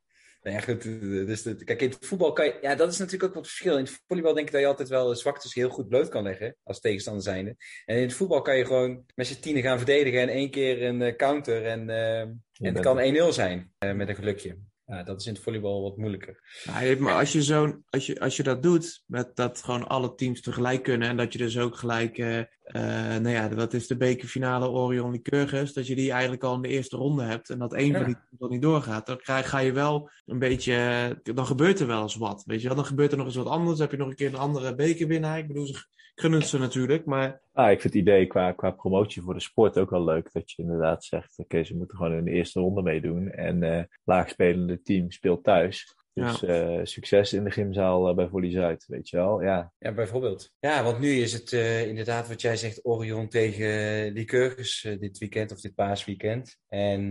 [0.46, 0.84] Nou ja, goed.
[1.28, 2.58] Dus de, kijk, in het voetbal kan je...
[2.62, 3.78] Ja, dat is natuurlijk ook wat verschil.
[3.78, 6.56] In het volleybal denk ik dat je altijd wel zwaktes heel goed bloot kan leggen.
[6.64, 7.56] Als tegenstander zijnde.
[7.86, 10.22] En in het voetbal kan je gewoon met z'n tienen gaan verdedigen.
[10.22, 11.66] En één keer een uh, counter.
[11.66, 13.72] En, uh, en het kan 1-0 zijn.
[13.80, 14.58] Uh, met een gelukje.
[14.86, 16.62] Ja, dat is in het volleybal wat moeilijker.
[16.66, 20.16] Nou, maar als je, zo, als, je, als je dat doet, met dat gewoon alle
[20.16, 22.82] teams tegelijk kunnen en dat je dus ook gelijk, uh, uh,
[23.18, 26.68] nou ja, wat is de bekerfinale Orion Lycurgus, dat je die eigenlijk al in de
[26.68, 27.98] eerste ronde hebt en dat één ja.
[27.98, 31.88] van die teams niet doorgaat, dan ga, ga, je wel een beetje, dan gebeurt er
[31.88, 33.92] wel eens wat, weet je wel, dan gebeurt er nog eens wat anders, dan heb
[33.92, 37.42] je nog een keer een andere bekerwinnaar, ik bedoel, ze gunnen ze natuurlijk, maar...
[37.54, 40.30] Ah, ik vind het idee qua, qua promotie voor de sport ook wel leuk.
[40.34, 43.30] Dat je inderdaad zegt, oké, ze moeten gewoon in de eerste ronde meedoen.
[43.30, 45.96] En uh, laagspelende team speelt thuis.
[46.16, 46.78] Dus ja.
[46.78, 49.42] uh, succes in de gymzaal uh, bij Volley Zuid, weet je wel.
[49.42, 50.52] Ja, ja bijvoorbeeld.
[50.60, 55.52] Ja, want nu is het uh, inderdaad wat jij zegt, Orion tegen Lycurgus dit weekend
[55.52, 56.58] of dit paasweekend.
[56.68, 57.10] En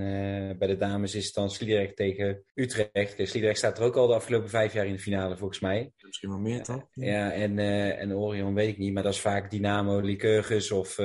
[0.59, 3.29] bij de dames is het dan Sliedrecht tegen Utrecht.
[3.29, 5.93] Sliedrecht staat er ook al de afgelopen vijf jaar in de finale, volgens mij.
[5.99, 6.87] Misschien wel meer, toch?
[6.93, 7.59] Ja, en,
[7.99, 10.99] en Orion weet ik niet, maar dat is vaak Dynamo, Lycurgus of,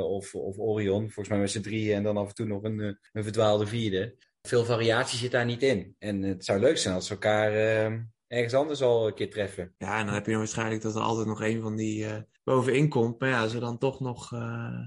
[0.00, 1.00] of, of Orion.
[1.00, 4.16] Volgens mij met z'n drieën en dan af en toe nog een, een verdwaalde vierde
[4.46, 5.94] veel variatie zit daar niet in.
[5.98, 9.74] En het zou leuk zijn als ze elkaar uh, ergens anders al een keer treffen.
[9.78, 12.88] Ja, en dan heb je waarschijnlijk dat er altijd nog een van die uh, bovenin
[12.88, 13.20] komt.
[13.20, 14.32] Maar ja, er dan toch nog...
[14.32, 14.40] Uh,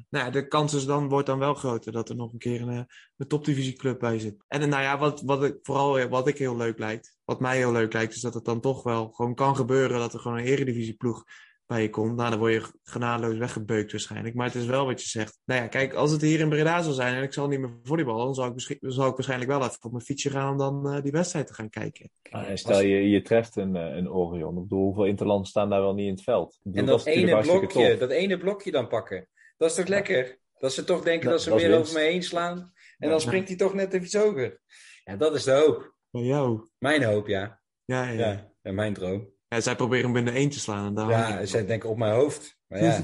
[0.10, 2.62] nou ja, de kans is dan, wordt dan wel groter dat er nog een keer
[2.62, 4.36] een, een topdivisieclub bij zit.
[4.48, 7.72] En nou ja, wat, wat ik, vooral wat ik heel leuk lijkt, wat mij heel
[7.72, 10.44] leuk lijkt, is dat het dan toch wel gewoon kan gebeuren dat er gewoon een
[10.44, 11.24] eredivisieploeg
[11.70, 12.16] bij je komt.
[12.16, 14.36] Nou, dan word je genadeloos weggebeukt waarschijnlijk.
[14.36, 15.40] Maar het is wel wat je zegt.
[15.46, 17.78] Nou ja, kijk, als het hier in Breda zou zijn en ik zal niet meer
[17.84, 20.96] volleyballen, dan zou ik, zou ik waarschijnlijk wel even op mijn fietsje gaan om dan
[20.96, 22.10] uh, die wedstrijd te gaan kijken.
[22.30, 24.56] Ah, en stel je, je treft een, een Orion.
[24.56, 26.60] Ik bedoel, hoeveel interland staan daar wel niet in het veld?
[26.62, 29.28] Bedoel, en dat, dat ene blokje, dat ene blokje dan pakken.
[29.58, 30.40] Dat is toch lekker?
[30.58, 32.74] Dat ze toch denken dat, dat ze weer over me heen slaan.
[32.98, 34.62] En dan springt hij toch net even iets hoger.
[35.04, 35.94] Ja, dat is de hoop.
[36.12, 36.70] Van jou?
[36.78, 37.62] Mijn hoop, ja.
[37.86, 38.20] Ja, ja.
[38.20, 39.38] ja en mijn droom.
[39.50, 40.98] Ja, zij proberen hem binnen één te slaan.
[40.98, 42.58] En ja, zij denken op mijn hoofd.
[42.68, 43.04] Maar ja,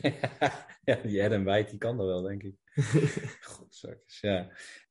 [0.84, 2.54] ja die Adam White, die kan dat wel, denk ik.
[3.40, 4.50] Godzakjes, ja.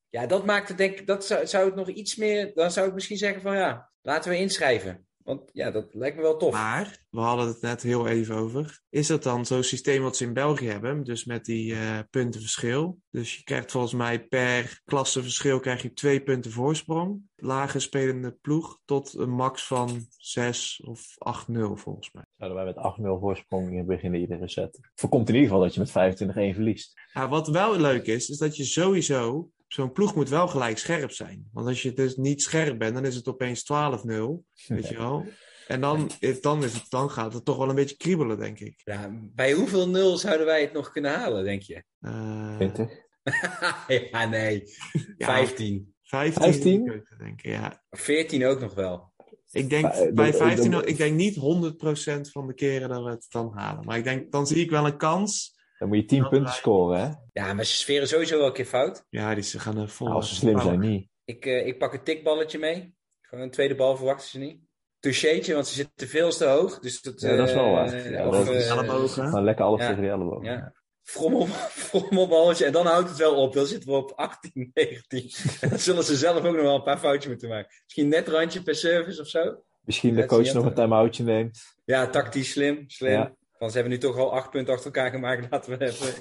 [0.09, 2.87] Ja, dat maakt het denk ik, dat zou, zou het nog iets meer, dan zou
[2.87, 5.04] ik misschien zeggen van ja, laten we inschrijven.
[5.25, 6.53] Want ja, dat lijkt me wel tof.
[6.53, 8.81] Maar, we hadden het net heel even over.
[8.89, 11.03] Is dat dan zo'n systeem wat ze in België hebben?
[11.03, 12.99] Dus met die uh, puntenverschil.
[13.09, 17.21] Dus je krijgt volgens mij per klasseverschil krijg je twee punten voorsprong.
[17.35, 21.15] Lage spelende ploeg tot een max van 6 of
[21.49, 22.25] 8-0 volgens mij.
[22.37, 24.79] Zouden wij met 8-0 voorsprong beginnen iedere set?
[24.95, 26.93] Voorkomt in ieder geval dat je met 25-1 verliest.
[27.13, 31.11] Ja, wat wel leuk is, is dat je sowieso zo'n ploeg moet wel gelijk scherp
[31.11, 31.49] zijn.
[31.51, 33.65] Want als je dus niet scherp bent, dan is het opeens 12-0.
[34.67, 35.25] Weet je wel?
[35.67, 36.11] En dan,
[36.41, 38.81] dan, is het, dan gaat het toch wel een beetje kriebelen, denk ik.
[38.83, 41.83] Ja, bij hoeveel nul zouden wij het nog kunnen halen, denk je?
[41.99, 42.55] Uh...
[42.55, 42.89] 20?
[44.11, 44.63] ja, nee.
[45.17, 45.93] Ja, 15.
[46.01, 46.43] 15?
[46.43, 47.03] 15?
[47.17, 47.83] Denk ik, ja.
[47.89, 49.13] 14 ook nog wel.
[49.51, 51.41] Ik denk bij 15, ik denk niet 100%
[52.31, 53.85] van de keren dat we het dan halen.
[53.85, 56.99] Maar ik denk, dan zie ik wel een kans dan moet je 10 punten scoren,
[56.99, 57.13] hè?
[57.33, 59.05] Ja, maar ze sferen sowieso wel een keer fout.
[59.09, 60.11] Ja, die ze gaan er vol.
[60.11, 61.09] als ze slim zijn, niet.
[61.25, 62.95] Ik, uh, ik pak een tikballetje mee.
[63.21, 64.59] Gewoon een tweede bal verwachten ze niet.
[64.99, 66.79] Toucheetje, want ze zitten veel te hoog.
[66.79, 67.93] Dus dat, ja, dat is wel waar.
[67.93, 69.25] Uh, ja, of, uh, ellebogen.
[69.27, 69.87] Gewoon lekker alles ja.
[69.87, 70.45] tegen de ellebogen.
[70.45, 70.73] Ja.
[71.01, 71.45] Frommel,
[71.87, 72.65] frommelballetje.
[72.65, 73.53] En dan houdt het wel op.
[73.53, 75.31] Dan zitten we op 18, 19.
[75.69, 77.75] dan zullen ze zelf ook nog wel een paar foutjes moeten maken.
[77.83, 79.63] Misschien net randje per service of zo.
[79.81, 81.75] Misschien de coach nog een time-outje neemt.
[81.85, 82.83] Ja, tactisch slim.
[82.87, 83.35] Slim.
[83.57, 85.47] Want ze hebben nu toch al acht punten achter elkaar gemaakt.
[85.51, 86.13] Laten we even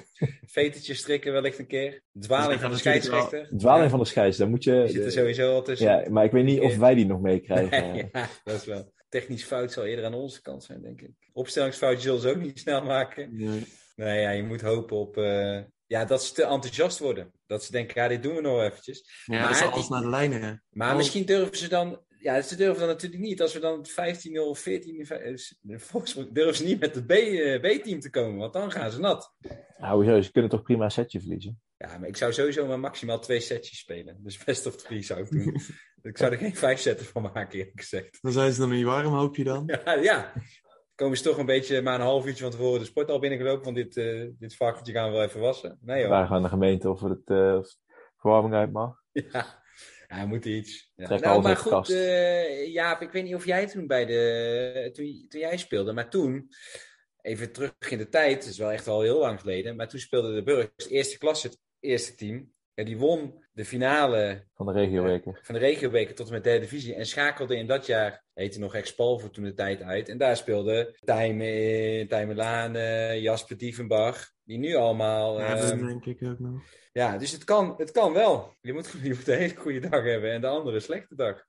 [0.45, 2.01] vetertjes strikken wellicht een keer.
[2.19, 3.49] Dwaling van de scheidsrechter.
[3.57, 4.83] Dwaling van de scheidsrechter, daar moet je...
[4.83, 5.87] Die zit er sowieso al tussen.
[5.87, 7.95] Ja, maar ik weet niet of wij die nog meekrijgen.
[8.13, 8.93] ja, dat is wel.
[9.09, 11.11] Technisch fout zal eerder aan onze kant zijn, denk ik.
[11.33, 13.37] Opstellingsfoutjes zullen ze ook niet snel maken.
[13.37, 13.65] Nee.
[13.95, 15.17] Nee, ja, je moet hopen op...
[15.17, 17.31] Uh, ja, dat ze te enthousiast worden.
[17.47, 19.23] Dat ze denken, ja, dit doen we nog eventjes.
[19.25, 20.63] Ja, maar, dat is alles naar de lijnen.
[20.69, 20.97] Maar oh.
[20.97, 23.41] misschien durven ze dan ja, ze durven dan natuurlijk niet.
[23.41, 25.07] Als we dan 15-0 of 14
[25.63, 27.05] volgens mij durven ze niet met het
[27.61, 29.33] B-team te komen, want dan gaan ze nat.
[29.77, 30.21] Nou, hoezo?
[30.21, 31.61] Ze kunnen toch prima een setje verliezen?
[31.77, 34.17] Ja, maar ik zou sowieso maar maximaal twee setjes spelen.
[34.23, 35.55] Dus best of drie zou ik doen.
[36.11, 38.17] ik zou er geen vijf zetten van maken, eerlijk gezegd.
[38.21, 39.63] Dan zijn ze nog niet warm, hoop je dan?
[39.85, 40.33] Ja, ja.
[40.95, 43.63] Komen ze toch een beetje maar een half uurtje van tevoren de sporthal binnengelopen.
[43.63, 45.77] Want dit, uh, dit vakje gaan we wel even wassen.
[45.81, 46.07] Nee joh.
[46.07, 47.59] Vragen aan de gemeente of het uh,
[48.17, 49.03] verwarming uit mag.
[49.31, 49.63] Ja,
[50.07, 50.91] ja moet iets.
[50.95, 51.19] Ja.
[51.19, 51.87] Nou, maar goed,
[52.67, 54.89] Jaap, ik weet niet of jij toen bij de...
[54.93, 56.49] Toen, toen jij speelde, maar toen...
[57.21, 59.75] Even terug in de tijd, het is wel echt al heel lang geleden.
[59.75, 62.53] Maar toen speelde de Burgs, eerste klasse, het eerste team.
[62.75, 65.39] Ja, die won de finale Van de regioweker.
[65.41, 66.95] van de regiobeker tot en met derde divisie.
[66.95, 70.09] En schakelde in dat jaar, heette nog Expal voor toen de tijd uit.
[70.09, 74.31] En daar speelde Tijmen, Tijmen Lane, Jasper Dievenbach.
[74.43, 75.39] Die nu allemaal...
[75.39, 76.61] Ja, dat ehm, denk ik ook nog.
[76.91, 78.55] ja, dus het kan, het kan wel.
[78.61, 81.45] Je moet, je moet een hele goede dag hebben en de andere een slechte dag.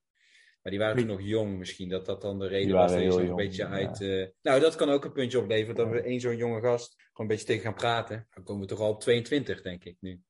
[0.62, 2.92] Maar die waren toen nog jong misschien, dat dat dan de reden was.
[2.92, 3.68] Dat je een beetje ja.
[3.68, 4.00] uit...
[4.00, 7.12] eh, nou, dat kan ook een puntje opleveren, dat we één zo'n jonge gast gewoon
[7.16, 8.26] een beetje tegen gaan praten.
[8.34, 10.22] Dan komen we toch al op 22, denk ik, nu.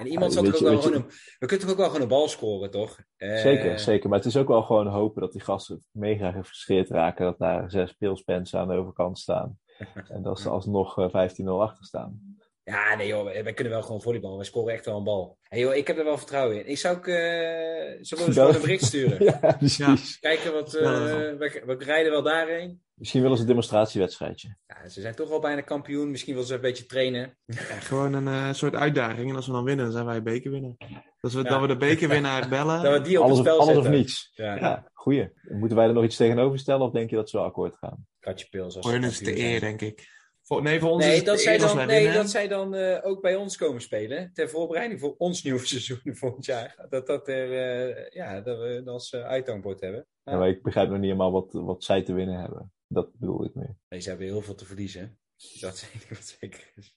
[0.00, 1.06] En iemand weet toch ook je- wel gewoon een...
[1.38, 2.98] We kunnen toch ook wel gewoon een bal scoren, toch?
[3.16, 4.08] Eh, Zeker, zeker.
[4.08, 7.24] Maar het is ook wel gewoon hopen dat die gasten mega gefrustreerd raken.
[7.24, 9.58] Dat daar zes speelspens aan de overkant staan.
[10.08, 12.36] En dat ze alsnog eh, 15-0 achter staan.
[12.70, 14.36] Ja, nee joh, wij, kunnen wel gewoon volleyballen.
[14.36, 15.38] Wij scoren echt wel een bal.
[15.42, 16.66] Hey joh, ik heb er wel vertrouwen in.
[16.70, 17.06] Ik zou ook...
[17.06, 19.24] eh zullen we eens Bel- gewoon een bericht sturen?
[19.24, 20.18] Ja, precies.
[20.18, 20.74] Kijken wat...
[20.74, 21.04] eh, Ja,
[21.36, 22.82] we, we rijden wel daarheen.
[22.94, 24.56] Misschien willen ze een demonstratiewedstrijdje.
[24.66, 26.10] Ja, ze zijn toch al bijna kampioen.
[26.10, 27.36] Misschien willen ze een beetje trainen.
[27.44, 29.30] Ja, gewoon een eh, soort uitdaging.
[29.30, 30.74] En als we dan winnen, dan zijn wij bekerwinnaar.
[31.20, 31.48] Dat we, Ja.
[31.48, 32.82] dat we de bekerwinnaar bellen.
[32.82, 34.00] Dat we die op Alles het of, spel alles of zetten.
[34.00, 34.30] niets.
[34.34, 35.32] Ja, Ja, goeie.
[35.42, 38.06] Moeten wij er nog iets tegenover stellen of denk je dat ze wel akkoord gaan?
[38.20, 38.72] Katje Pils.
[38.72, 38.84] ze is
[39.20, 40.08] kampioen eer, denk ik.
[40.58, 43.20] Nee, voor ons is Nee, het dat zij dan, nee, dat zij dan eh, ook
[43.20, 44.30] bij ons komen spelen.
[44.32, 46.86] Ter voorbereiding voor ons nieuwe seizoen volgend jaar.
[46.88, 50.06] Dat dat er, eh, ja, dat we dat als uithangbord hebben.
[50.22, 50.32] Ja.
[50.32, 52.72] Ja, maar ik begrijp nog niet helemaal wat, wat zij te winnen hebben.
[52.86, 53.54] Dat bedoel ik.
[53.88, 55.18] Nee, ze hebben heel veel te verliezen.
[55.60, 56.96] Dat ding wat zeker is.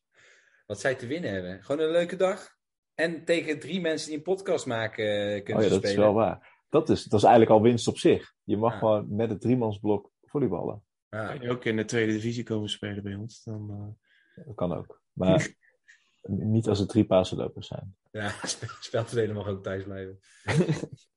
[0.65, 1.63] Wat zij te winnen hebben.
[1.63, 2.55] Gewoon een leuke dag.
[2.95, 5.89] En tegen drie mensen die een podcast maken eh, Oh kunnen ja, ze dat is
[5.89, 6.05] spelen.
[6.05, 6.61] wel waar.
[6.69, 8.33] Dat is, dat is eigenlijk al winst op zich.
[8.43, 8.77] Je mag Ja.
[8.77, 10.83] gewoon met het driemansblok volleyballen.
[11.13, 11.27] Ja.
[11.27, 13.43] Kan je ook in de tweede divisie komen spelen bij ons.
[13.43, 15.01] Dan, eh, Dat kan ook.
[15.11, 15.53] Maar
[16.53, 17.95] niet als het drie pasenlopers zijn.
[18.11, 18.33] Ja,
[18.79, 20.19] spelverdeler mag ook thuis blijven.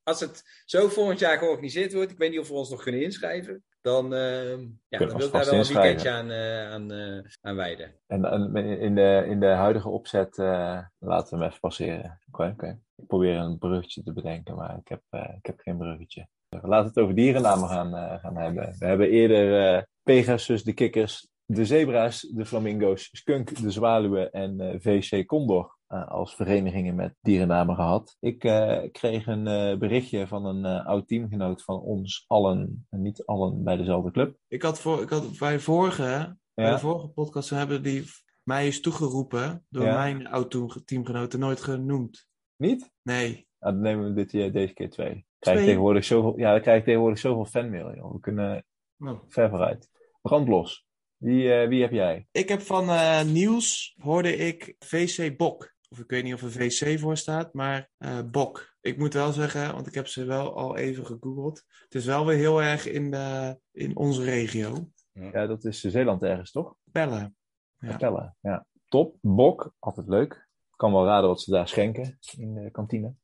[0.03, 3.03] Als het zo volgend jaar georganiseerd wordt, ik weet niet of we ons nog kunnen
[3.03, 6.93] inschrijven, dan, ehm, ja, we dan wil ik daar wel een weekendje aan, eh, aan,
[6.93, 7.95] eh, aan wijden.
[8.07, 12.21] En, en in, de, in de huidige opzet eh, laten we hem even passeren.
[12.33, 12.79] Oké.
[12.97, 15.03] Ik probeer een bruggetje te bedenken, maar ik heb,
[15.37, 16.29] ik heb geen bruggetje.
[16.49, 18.75] We laten het over dierennamen gaan, gaan hebben.
[18.79, 25.27] We hebben eerder Pegasus, de kikkers, de zebra's, de flamingo's, skunk, de zwaluwen en VC
[25.27, 28.17] Condor als verenigingen met dierennamen gehad.
[28.21, 33.03] Ik eh, kreeg een eh, berichtje van een eh, oud teamgenoot van ons allen, en
[33.03, 34.37] niet allen bij dezelfde club.
[34.49, 38.05] ik had, voor, ik had bij, vorige, bij de vorige podcast hebben die
[38.43, 39.95] mij is toegeroepen door Ja.
[39.95, 42.27] mijn oud-teamgenoten nooit genoemd.
[42.57, 42.91] Niet?
[43.03, 43.49] Nee.
[43.61, 45.27] Nou, dan nemen we dit, eh, deze keer twee.
[45.39, 45.69] Krijg Twee?
[45.69, 47.95] tegenwoordig zoveel, ja, dan krijg ik tegenwoordig zoveel fanmail.
[47.95, 48.13] Joh.
[48.13, 48.65] We kunnen
[48.97, 49.91] Nou, ver vooruit.
[50.23, 50.85] Brandlos.
[51.17, 52.27] Wie, eh, wie heb jij?
[52.33, 55.75] Ik heb van eh Niels, hoorde ik VC Bok.
[55.89, 58.75] Of ik weet niet of er VC voor staat, maar eh, Bok.
[58.81, 61.63] Ik moet wel zeggen, want ik heb ze wel al even gegoogeld.
[61.83, 64.91] Het is wel weer heel erg in, de, in onze regio.
[65.13, 66.77] Ja, dat is Zeeland ergens, toch?
[66.93, 67.37] Pellen.
[67.79, 67.89] Ja.
[67.89, 68.35] Capelle.
[68.41, 68.67] Ja.
[68.89, 69.17] Top.
[69.21, 69.75] Bok.
[69.79, 70.49] Altijd leuk.
[70.77, 73.15] Kan wel raden wat ze daar schenken in de kantine.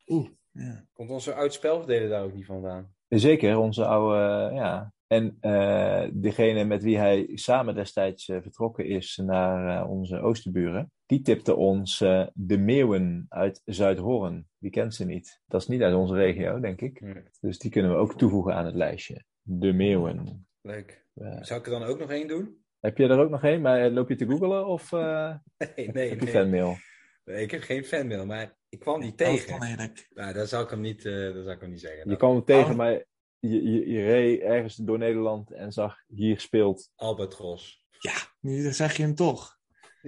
[0.53, 0.87] Ja.
[0.93, 2.95] Komt onze oud spelverdeler daar ook niet vandaan?
[3.09, 4.93] Zeker, onze oude, ja.
[5.13, 10.93] En eh, degene met wie hij samen destijds eh, vertrokken is naar eh, onze oosterburen,
[11.07, 11.99] die tipte ons
[12.35, 14.49] de Meeuwen uit Zuidhoorn.
[14.59, 15.41] Wie kent ze niet?
[15.47, 17.01] Dat is niet uit onze regio, denk ik.
[17.01, 17.23] Nee.
[17.41, 19.25] Dus die kunnen we ook toevoegen aan het lijstje.
[19.43, 20.47] De Meeuwen.
[20.61, 21.07] Leuk.
[21.41, 22.65] Zou ik er dan ook nog één doen?
[22.81, 23.61] heb je er ook nog een?
[23.61, 25.35] Maar loop je te googelen of eh
[25.77, 26.35] Nee, nee, heb je nee.
[26.35, 26.77] fanmail?
[27.25, 29.93] Nee, Ik heb geen fanmail, maar ik kwam die tegen.
[30.15, 32.11] Nou, dat zou ik hem niet, eh, dat zou ik hem niet zeggen.
[32.11, 32.77] Je kwam hem tegen, Oh.
[32.77, 33.05] maar
[33.51, 36.91] je, je, je reed ergens door Nederland en zag hier speelt.
[36.95, 37.85] Albatros.
[37.99, 39.59] Ja, nu zeg je hem toch.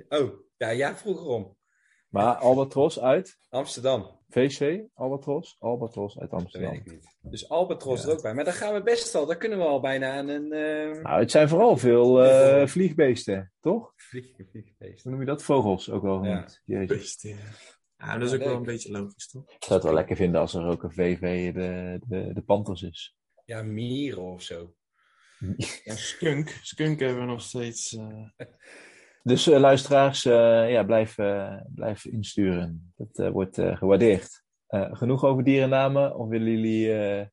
[0.09, 1.57] Oh, ja, ja, vroeger om.
[2.09, 6.71] Maar Albatros uit Amsterdam, VC, Albatros, Albatros uit dat Amsterdam.
[6.71, 7.17] weet ik niet.
[7.21, 8.09] Dus Albatros Ja.
[8.09, 8.35] er ook bij.
[8.35, 11.21] Maar daar gaan we best al, daar kunnen we al bijna aan een eh Nou,
[11.21, 13.93] het zijn vooral veel eh, vliegbeesten, toch?
[13.97, 15.03] vlieg- vliegfeest.
[15.03, 15.43] Hoe noem je dat?
[15.43, 16.31] Vogels ook wel Ja.
[16.31, 16.61] genoemd.
[16.65, 17.37] Ja.
[17.97, 19.51] Ja, dat is ook wel een beetje logisch, toch?
[19.51, 22.83] Ik zou het wel lekker vinden als er ook een VV de, de, de Panthers
[22.83, 23.17] is.
[23.45, 24.75] Ja, mieren of zo.
[25.85, 26.59] Ja, skunk.
[26.63, 27.97] Skunk hebben we nog steeds.
[27.97, 28.29] eh,
[29.23, 31.15] Dus eh, luisteraars, eh, ja, blijf,
[31.75, 32.93] blijf insturen.
[32.97, 34.43] Dat eh, wordt eh, gewaardeerd.
[34.67, 36.17] Eh, genoeg over dierennamen?
[36.17, 37.31] Of willen jullie eh, er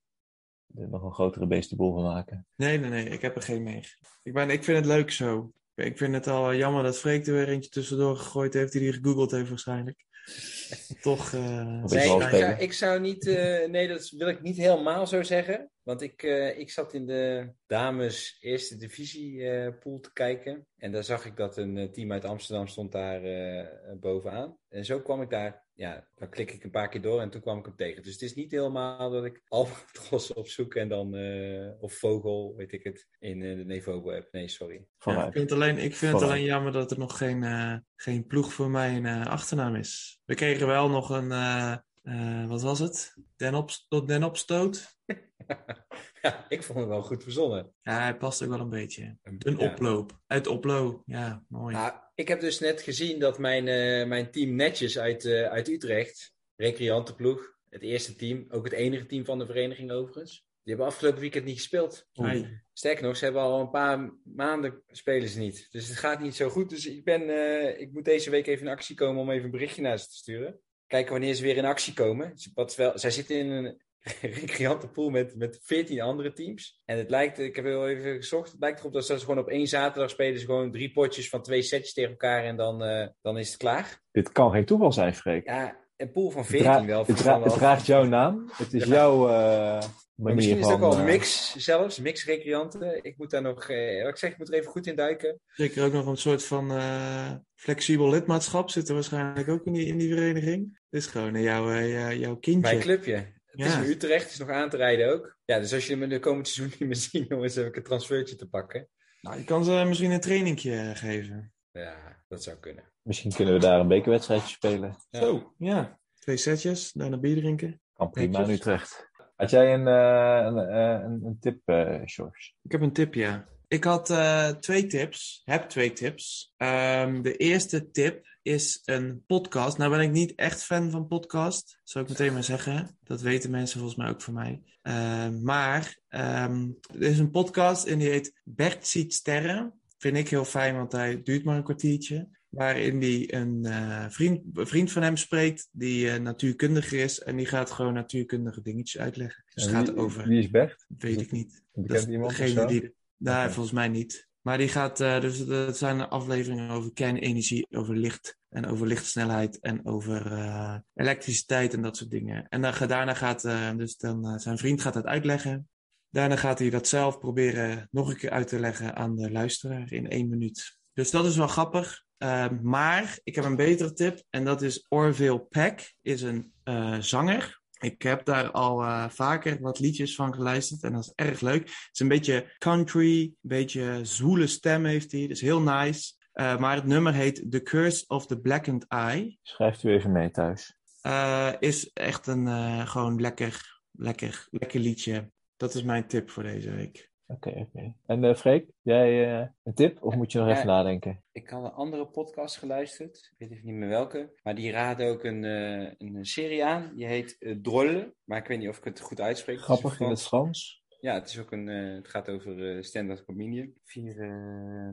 [0.89, 2.47] nog een grotere beestenboel van maken?
[2.55, 3.05] Nee, nee, nee.
[3.05, 3.83] Ik heb er geen mee.
[4.23, 5.51] Ik, ben, ik vind het leuk zo.
[5.75, 8.91] Ik vind het al jammer dat Freek er weer eentje tussendoor gegooid heeft die hij
[8.91, 10.05] gegoogeld heeft waarschijnlijk.
[11.01, 11.33] toch...
[11.33, 13.27] eh, Nee, ik zou, ik zou niet.
[13.27, 15.71] eh, nee, dat wil ik niet helemaal zo zeggen.
[15.81, 20.67] Want ik, eh, ik zat in de dames eerste divisie eh, pool te kijken.
[20.77, 23.67] En daar zag ik dat een eh, team uit Amsterdam stond daar eh,
[23.99, 24.57] bovenaan.
[24.69, 25.60] En zo kwam ik daar.
[25.73, 28.03] Ja, dan klik ik een paar keer door en toen kwam ik hem tegen.
[28.03, 31.15] Dus het is niet helemaal dat ik albatros opzoek en dan.
[31.15, 33.07] eh, of vogel, weet ik het.
[33.19, 34.27] In eh, de vogel heb.
[34.31, 34.85] Nee, sorry.
[34.99, 37.75] Ja, ik vind het alleen, ik vind het alleen jammer dat er nog geen, eh,
[37.95, 40.21] geen ploeg voor mijn achternaam is.
[40.25, 43.17] We kregen wel nog een, eh, eh, wat was het?
[43.35, 44.95] Den, op, tot den opstoot.
[46.21, 47.73] ja, ik vond het wel goed verzonnen.
[47.81, 49.17] Ja, hij past ook wel een beetje.
[49.23, 49.71] Een Ja.
[49.71, 50.19] oploop.
[50.27, 51.03] Uit oplo.
[51.05, 51.75] Ja, mooi.
[51.75, 55.67] Nou, ik heb dus net gezien dat mijn, eh, mijn team Netjes uit, eh, uit
[55.67, 60.85] Utrecht, recreantenploeg, het eerste team, ook het enige team van de vereniging overigens, die hebben
[60.85, 62.07] afgelopen weekend niet gespeeld.
[62.13, 62.61] Ai.
[62.73, 65.67] Sterker nog, ze hebben al een paar maanden spelen ze niet.
[65.71, 66.69] Dus het gaat niet zo goed.
[66.69, 69.51] Dus ik, ben, eh, ik moet deze week even in actie komen om even een
[69.51, 70.59] berichtje naar ze te sturen.
[70.87, 72.33] Kijken wanneer ze weer in actie komen.
[72.53, 73.81] Wat wel, zij zitten in een
[74.21, 76.81] recreantenpool met, met 14 andere teams.
[76.85, 79.49] En het lijkt, ik heb heel even gezocht, het lijkt erop dat ze gewoon op
[79.49, 80.39] één zaterdag spelen.
[80.39, 83.57] Ze gewoon drie potjes van twee setjes tegen elkaar en dan, eh, dan is het
[83.57, 84.01] klaar.
[84.11, 85.45] Dit kan geen toeval zijn, Freek.
[85.45, 87.05] Ja, een pool van Het, 14 dra- wel.
[87.05, 87.49] het, dra- van wel.
[87.49, 88.49] het draagt jouw naam.
[88.53, 88.89] Het is Ja.
[88.93, 89.81] jouw eh, Maar
[90.15, 90.83] manier misschien is het van...
[90.83, 93.03] ook wel een eh, mix zelfs, mix recreanten.
[93.03, 95.39] Ik moet daar nog, eh, wat ik zeg, ik moet er even goed in duiken.
[95.47, 99.85] Zeker ook nog een soort van eh, flexibel lidmaatschap zit er waarschijnlijk ook in die,
[99.85, 100.79] in die vereniging.
[100.89, 102.61] Dit is gewoon jouw, jouw- jouw kindje.
[102.61, 103.39] Mijn clubje.
[103.51, 103.81] Het is Ja.
[103.81, 105.37] in Utrecht, het is nog aan te rijden ook.
[105.45, 107.75] Ja, dus als je hem in de komende seizoen niet meer ziet, jongens, heb ik
[107.75, 108.87] een transfertje te pakken.
[109.21, 111.53] Nou, je kan ze misschien een trainingje eh, geven.
[111.71, 112.83] Ja, dat zou kunnen.
[113.01, 114.97] Misschien kunnen we daar een bekerwedstrijdje spelen.
[115.09, 115.19] Ja.
[115.19, 115.99] Zo, ja.
[116.19, 117.81] Twee setjes, daarna bier drinken.
[117.93, 118.49] Kan prima in.
[118.49, 119.09] Utrecht.
[119.35, 122.55] Had jij een, eh, een, eh, een, een tip, eh Sjors?
[122.61, 123.47] Ik heb een tip, ja.
[123.67, 125.41] Ik had eh, twee tips.
[125.45, 126.53] Heb twee tips.
[126.57, 129.77] Ehm, de eerste tip is een podcast.
[129.77, 131.79] Nou ben ik niet echt fan van podcast.
[131.83, 132.97] Zou ik meteen maar zeggen.
[133.03, 134.61] Dat weten mensen volgens mij ook van mij.
[134.81, 139.73] Ehm, maar ehm, er is een podcast en die heet Bert ziet sterren.
[139.97, 142.27] Vind ik heel fijn, want hij duurt maar een kwartiertje.
[142.49, 147.19] Waarin die een eh, vriend, vriend van hem spreekt die eh, natuurkundige is.
[147.19, 149.43] En die gaat gewoon natuurkundige dingetjes uitleggen.
[149.53, 150.27] Dus het En gaat wie, over...
[150.27, 150.85] Wie is Bert?
[150.97, 151.63] Weet ik niet.
[151.73, 152.95] Dat bekend is iemand degene die...
[153.19, 153.49] Oké.
[153.49, 154.29] volgens mij niet.
[154.41, 159.59] Maar die gaat, eh, dus het zijn afleveringen over kernenergie, over licht en over lichtsnelheid
[159.59, 162.47] en over eh, elektriciteit en dat soort dingen.
[162.49, 165.69] En dan, daarna gaat, eh, dus dan, zijn vriend gaat het uitleggen.
[166.09, 169.91] Daarna gaat hij dat zelf proberen nog een keer uit te leggen aan de luisteraar
[169.91, 170.77] in één minuut.
[170.93, 172.03] Dus dat is wel grappig.
[172.17, 176.53] Eh, maar ik heb een betere tip en dat is Orville Peck, is een
[176.99, 177.60] zanger.
[177.81, 181.61] Ik heb daar al eh, vaker wat liedjes van geluisterd en dat is erg leuk.
[181.61, 186.13] Het is een beetje country, een beetje zwoele stem heeft hij, dus heel nice.
[186.31, 189.37] Eh, maar het nummer heet The Curse of the Blackened Eye.
[189.41, 190.77] Schrijft u even mee thuis.
[191.01, 192.47] Eh, is echt een
[192.87, 195.31] gewoon lekker, lekker, lekker liedje.
[195.57, 197.10] Dat is mijn tip voor deze week.
[197.31, 197.93] Oké, oké.
[198.05, 200.03] En eh Freek, jij eh, een tip?
[200.03, 200.53] Of moet je nog Ja.
[200.53, 201.23] even nadenken?
[201.31, 203.15] Ik had een andere podcast geluisterd.
[203.31, 204.33] Ik weet even niet meer welke.
[204.43, 206.91] Maar die raadde ook een, eh, een serie aan.
[206.95, 208.13] Die heet eh, Drolle.
[208.23, 209.59] Maar ik weet niet of ik het goed uitspreek.
[209.59, 210.79] Grappig in het Frans-?
[210.99, 213.73] Ja, het, is ook een, eh, het gaat over eh stand-up comedian.
[213.83, 214.15] Vier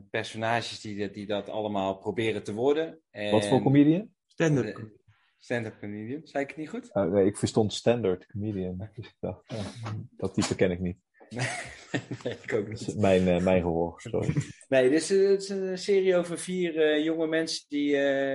[0.09, 2.99] personages die, dat- die dat allemaal proberen te worden.
[3.11, 4.09] En- Wat voor comedian?
[4.27, 4.97] Stand-up.
[5.37, 6.21] Stand-up comedian.
[6.23, 6.93] Zei ik het niet goed?
[6.93, 8.77] Oh, nee, ik verstond standard comedian.
[8.95, 9.53] Dus ik dacht,
[10.17, 10.97] dat type ken ik niet.
[12.23, 12.95] nee, ik ook niet.
[13.07, 14.33] mijn, eh, mijn gehoor, sorry.
[14.69, 17.91] Nee, dit is, eh, het is een serie over vier eh, jonge mensen die,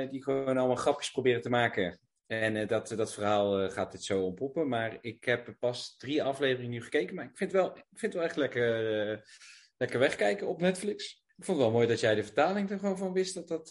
[0.08, 1.98] die gewoon allemaal grapjes proberen te maken.
[2.26, 4.68] En dat, dat verhaal gaat dit zo ontpoppen.
[4.68, 7.14] Maar ik heb pas drie afleveringen nu gekeken.
[7.14, 9.24] Maar ik vind het wel, ik vind het wel echt lekker,
[9.76, 11.22] lekker wegkijken op Netflix.
[11.36, 13.34] Ik vond het wel mooi dat jij de vertaling er gewoon van wist.
[13.34, 13.68] Dat dat,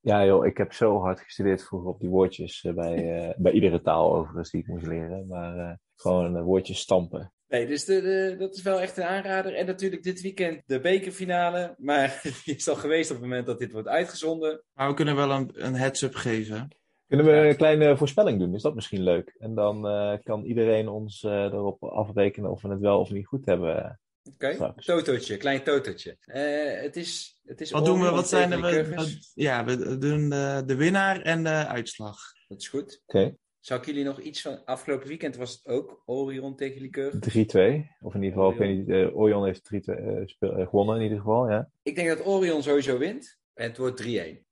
[0.00, 4.14] Ja joh, ik heb zo hard gestudeerd vroeger op die woordjes bij, bij iedere taal
[4.14, 5.26] overigens die ik moest leren.
[5.26, 7.34] Maar gewoon woordjes stampen.
[7.48, 9.54] Nee, dus de, de- dat is wel echt een aanrader.
[9.54, 11.74] En natuurlijk dit weekend de bekerfinale.
[11.78, 14.62] Maar die is al geweest op het moment dat dit wordt uitgezonden.
[14.72, 16.68] Maar we kunnen wel een, een heads-up geven.
[17.06, 18.54] Kunnen we een kleine voorspelling doen?
[18.54, 19.34] Is dat misschien leuk?
[19.38, 23.26] En dan eh, kan iedereen ons eh, erop afrekenen of we het wel of niet
[23.26, 24.00] goed hebben.
[24.32, 24.84] Oké, Straks.
[24.84, 26.16] totootje, klein totootje.
[26.20, 28.10] Eh, het is, het is Wat doen we?
[28.10, 32.18] Wat zijn we, ja, we doen de, de winnaar en de uitslag.
[32.48, 33.02] Dat is goed.
[33.06, 34.64] Oké, Zou ik jullie nog iets van...
[34.64, 37.20] Afgelopen weekend was het ook Orion tegen Lycurgus.
[37.20, 37.96] 3-2.
[38.00, 38.78] Of in ieder geval, ik weet Orion.
[38.78, 41.70] niet, eh, Orion heeft 3-2 eh, speel- eh, gewonnen in ieder geval, ja.
[41.82, 43.38] Ik denk dat Orion sowieso wint.
[43.54, 44.44] En het wordt 3-1.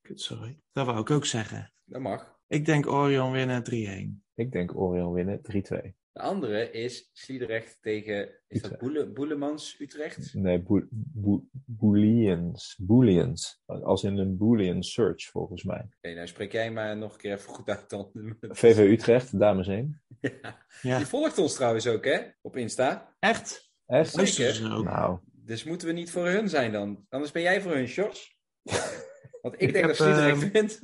[0.00, 0.58] Kut, sorry.
[0.72, 1.72] Dat wou ik ook zeggen.
[1.84, 2.38] Dat mag.
[2.46, 4.22] Ik denk Orion winnen 3-1.
[4.34, 5.94] Ik denk Orion winnen 3-2.
[6.16, 8.78] De andere is Sliedrecht tegen, is dat.
[8.78, 10.34] Boele, Boelemans Utrecht?
[10.34, 10.64] Nee,
[11.66, 12.78] booleans.
[12.80, 13.62] Booleans.
[13.66, 15.88] Als in een boolean search, volgens mij.
[15.96, 18.10] Oké, nou spreek jij maar nog een keer even goed uit dan.
[18.40, 20.00] VV Utrecht, dames heen.
[20.20, 20.66] Ja.
[20.82, 20.96] Ja.
[20.96, 22.20] Die volgt ons trouwens ook, hè?
[22.40, 23.16] Op Insta.
[23.18, 23.72] Echt?
[23.86, 24.12] Echt?
[24.12, 24.82] Zeker.
[24.82, 27.06] Nou, Dus moeten we niet voor hun zijn dan?
[27.08, 28.38] Anders ben jij voor hun, Sjors.
[29.46, 30.80] Want ik, Ik denk heb, dat Sliedrecht ehm, wint.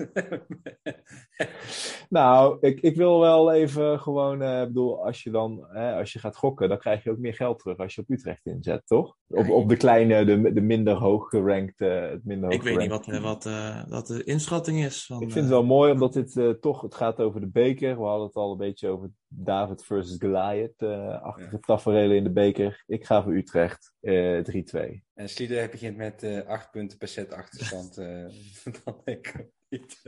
[2.19, 6.19] nou ik, ik wil wel even gewoon, eh, bedoel, als je dan, hè, als je
[6.19, 9.17] gaat gokken, dan krijg je ook meer geld terug als je op Utrecht inzet, toch?
[9.29, 12.79] Op, op de kleine, de, de minder hoog gerankt, eh, het minder hoog Ik weet
[12.79, 13.49] niet wat, eh, wat,
[13.89, 15.07] wat de inschatting is.
[15.07, 17.97] Van, Ik vind het wel mooi, omdat dit toch, het gaat over de beker.
[17.97, 22.31] We hadden het al een beetje over David versus Goliath, eh achtige tafereelen in de
[22.33, 22.83] beker.
[22.87, 25.03] Ik ga voor Utrecht, eh 3-2.
[25.15, 27.97] En Sliedrecht begint met eh acht punten per set achterstand.
[27.99, 28.27] eh,
[28.85, 30.03] dan ik niet.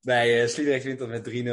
[0.00, 1.50] nee, eh Sliedrecht wint dat met 3-0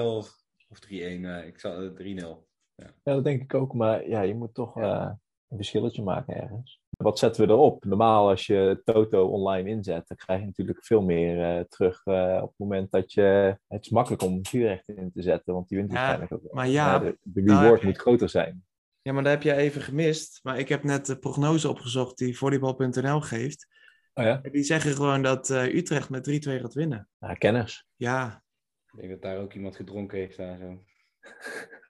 [0.70, 0.90] of 3-1.
[0.90, 2.48] eh, ik zal eh, 3-0.
[2.76, 5.12] Ja, dat denk ik ook, maar ja, je moet toch eh,
[5.50, 6.82] een verschilletje maken ergens.
[6.90, 7.86] Wat zetten we erop?
[7.86, 12.40] Normaal als je Toto online inzet, dan krijg je natuurlijk veel meer eh, terug eh,
[12.42, 13.58] op het moment dat je...
[13.68, 16.68] Het is makkelijk om Utrecht in te zetten, want die wint Ja, waarschijnlijk ook maar
[16.68, 18.64] ja, de, reward moet groter zijn.
[19.02, 20.40] Ja, maar daar heb jij even gemist.
[20.44, 23.68] Maar ik heb net de prognose opgezocht die volleybal.nl geeft.
[24.14, 24.42] Oh ja?
[24.52, 26.32] Die zeggen gewoon dat eh, Utrecht met 3-2
[26.62, 27.10] gaat winnen.
[27.20, 27.86] Ja, kenners.
[27.96, 28.44] Ja,
[28.92, 30.84] Ik denk dat daar ook iemand gedronken heeft daar zo.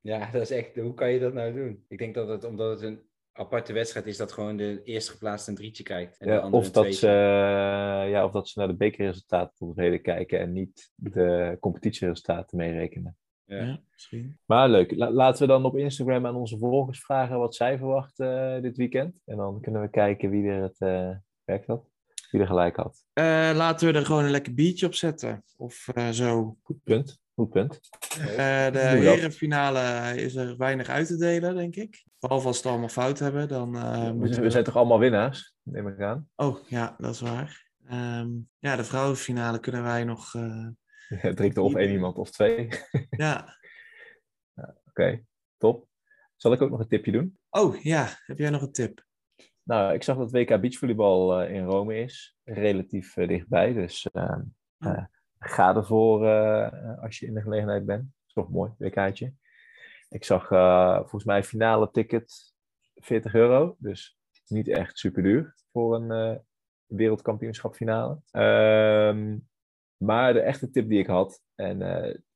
[0.00, 0.76] ja, dat is echt...
[0.76, 1.84] Hoe kan je dat nou doen?
[1.88, 3.00] Ik denk dat het, omdat het een
[3.32, 6.18] aparte wedstrijd is, dat gewoon de eerste geplaatste een drietje kijkt.
[6.18, 7.06] En de Ja, andere of, een dat tweetje.
[7.06, 13.16] ze, ja, of dat ze naar de bekerresultaten kijken en niet de competitieresultaten meerekenen.
[13.44, 13.56] Ja.
[13.62, 13.80] ja.
[13.92, 14.38] misschien.
[14.46, 18.54] Maar leuk, La- laten we dan op Instagram aan onze volgers vragen wat zij verwachten
[18.56, 19.22] eh, dit weekend.
[19.24, 21.10] En dan kunnen we kijken wie er het eh
[21.44, 21.90] werkt had.
[22.30, 23.04] Wie er gelijk had.
[23.12, 23.24] Eh,
[23.54, 25.44] laten we er gewoon een lekker biertje op zetten.
[25.56, 26.56] Of eh, zo.
[26.62, 27.20] Goed punt.
[27.38, 27.80] Goed punt.
[28.18, 32.04] Eh, de herenfinale is er weinig uit te delen, denk ik.
[32.18, 34.42] Behalve als we het allemaal fout hebben, dan eh, we, moeten zijn- we...
[34.46, 35.54] we zijn toch allemaal winnaars?
[35.62, 36.28] Neem ik aan.
[36.36, 37.70] Oh, ja, dat is waar.
[37.86, 38.28] Ehm,
[38.58, 40.34] ja, de vrouwenfinale kunnen wij nog...
[40.34, 40.66] eh,
[41.22, 42.68] Ja, drinkt er of één iemand of twee.
[43.10, 43.56] ja.
[44.88, 45.24] Oké,
[45.56, 45.86] top.
[46.36, 47.38] Zal ik ook nog een tipje doen?
[47.50, 48.08] Oh, ja.
[48.26, 49.04] Heb jij nog een tip?
[49.62, 52.36] Nou, ik zag dat WK Beachvolleybal eh, in Rome is.
[52.44, 53.72] Relatief dichtbij.
[53.72, 54.38] Dus eh,
[54.78, 55.04] eh,
[55.38, 58.02] ga ervoor eh, als je in de gelegenheid bent.
[58.02, 59.32] Dat is toch mooi, WK'tje.
[60.08, 62.54] Ik zag eh, volgens mij finale ticket
[62.94, 63.76] 40 euro.
[63.78, 66.38] Dus niet echt super duur voor een eh
[66.86, 68.20] wereldkampioenschap finale.
[68.30, 69.36] Ehm,
[69.96, 71.42] maar de echte tip die ik had.
[71.54, 71.82] En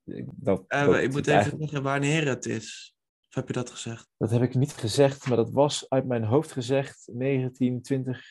[0.04, 2.96] ik- dat, dat ik moet even zeggen wanneer het is.
[3.32, 4.08] Of heb je dat gezegd?
[4.16, 8.26] dat heb ik niet gezegd, maar dat was uit mijn hoofd gezegd 19, 20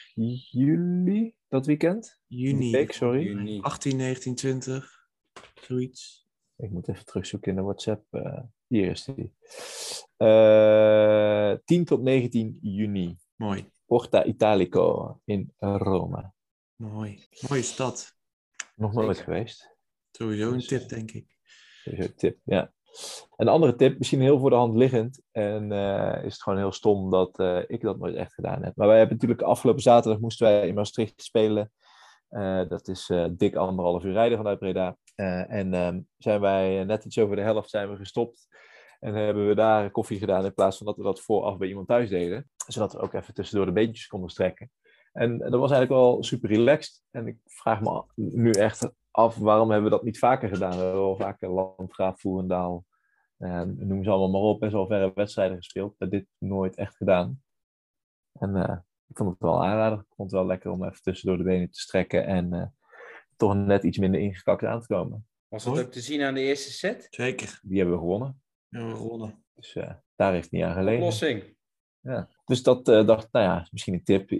[0.51, 2.19] juli, dat weekend.
[2.27, 2.71] Juni.
[2.71, 3.23] Week, sorry.
[3.23, 3.61] Juni.
[3.61, 5.07] 18, 19, 20.
[5.61, 6.27] Zoiets.
[6.55, 8.05] Ik moet even terugzoeken in de WhatsApp.
[8.13, 9.33] eh, hier is die.
[10.17, 13.17] Eh 10 tot 19 juni.
[13.35, 13.69] Mooi.
[13.85, 16.31] Porta Italico in Rome.
[16.75, 17.27] Mooi.
[17.49, 18.15] Mooie stad.
[18.75, 19.75] Nog nooit geweest.
[20.11, 21.37] Sowieso een Dus, tip, denk ik.
[21.83, 22.73] Sowieso een tip, ja.
[23.35, 25.21] Een andere tip, misschien heel voor de hand liggend.
[25.31, 28.75] En eh, is het gewoon heel stom dat eh, ik dat nooit echt gedaan heb.
[28.75, 31.71] Maar wij hebben natuurlijk afgelopen zaterdag moesten wij in Maastricht spelen.
[32.29, 34.97] Eh, dat is dik anderhalf uur rijden vanuit Breda.
[35.15, 38.47] En ehm, zijn wij net iets over de helft zijn we gestopt.
[38.99, 41.87] En hebben we daar koffie gedaan in plaats van dat we dat vooraf bij iemand
[41.87, 42.49] thuis deden.
[42.67, 44.71] Zodat we ook even tussendoor de beentjes konden strekken.
[45.11, 47.01] En dat was eigenlijk wel super relaxed.
[47.11, 50.71] En ik vraag me nu echt af waarom hebben we dat niet vaker gedaan.
[50.71, 52.85] We hebben wel vaker Landgraaf, Voerendaal,
[53.37, 54.59] eh, noem ze allemaal maar op.
[54.59, 55.95] Best wel verre wedstrijden gespeeld.
[55.97, 57.43] Maar dit nooit echt gedaan.
[58.39, 59.99] En eh, ik vond het wel aanrader.
[59.99, 62.25] Ik vond het wel lekker om even tussendoor de benen te strekken.
[62.25, 62.67] En eh,
[63.35, 65.27] toch net iets minder ingekakt aan te komen.
[65.47, 67.07] Was dat ook te zien aan de eerste set?
[67.09, 67.59] Zeker.
[67.63, 68.41] Die hebben we gewonnen.
[68.67, 69.43] Ja, we gewonnen.
[69.53, 70.99] Dus eh, daar heeft het niet aan gelegen.
[70.99, 71.55] Oplossing.
[71.99, 72.29] Ja.
[72.45, 74.31] Dus dat eh, dacht, nou ja, misschien een tip.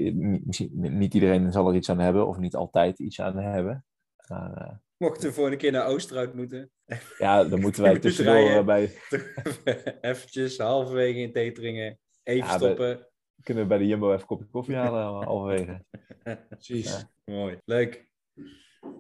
[0.45, 3.86] Misschien, niet iedereen zal er iets aan hebben, of niet altijd iets aan hebben.
[4.32, 6.71] Maar eh, Mochten we voor een keer naar Oosterhout moeten.
[7.17, 8.91] ja, dan moeten wij tussendoor eh, bij,
[10.01, 11.99] Eventjes halverwege in Teteringen.
[12.23, 13.07] Even Ja, we- stoppen.
[13.43, 15.86] kunnen we bij de Jumbo even een kopje koffie halen, halverwege.
[16.49, 16.91] Precies.
[16.99, 17.09] Ja.
[17.34, 17.57] Mooi.
[17.65, 18.09] Leuk.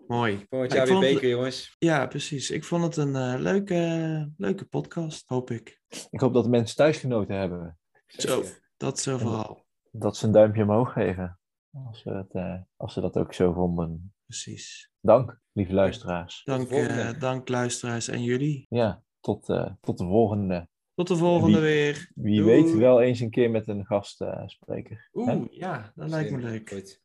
[0.07, 0.45] Mooi.
[0.49, 1.75] Volgend Ja, jaar ik weer vond- beker, jongens.
[1.79, 2.51] Ja, precies.
[2.51, 5.79] Ik vond het een eh, leuke, leuke podcast, hoop ik.
[6.09, 7.77] Ik hoop dat de mensen thuis genoten hebben.
[8.07, 8.43] Zo,
[8.77, 9.65] dat zo vooral.
[9.91, 11.39] Dat ze een duimpje omhoog geven.
[11.85, 14.13] Als ze, het, eh, als ze dat ook zo vonden.
[14.31, 14.89] Precies.
[15.01, 16.41] Dank, lieve luisteraars.
[16.43, 18.65] Dank, eh, dank luisteraars en jullie.
[18.69, 20.67] Ja, tot, eh, tot de volgende.
[20.93, 22.11] Tot de volgende Wie- weer.
[22.15, 22.63] Wie Doei.
[22.63, 25.09] weet wel eens een keer met een gastspreker.
[25.13, 26.69] Oeh, ja, dat lijkt me leuk.
[26.69, 27.01] Goed.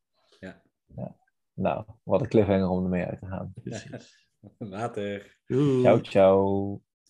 [1.55, 3.53] nou, wat een cliffhanger om ermee uit te gaan.
[3.63, 4.29] Precies.
[4.59, 5.39] Later.
[5.47, 5.83] Doei.
[5.83, 6.83] Ciao, ciao.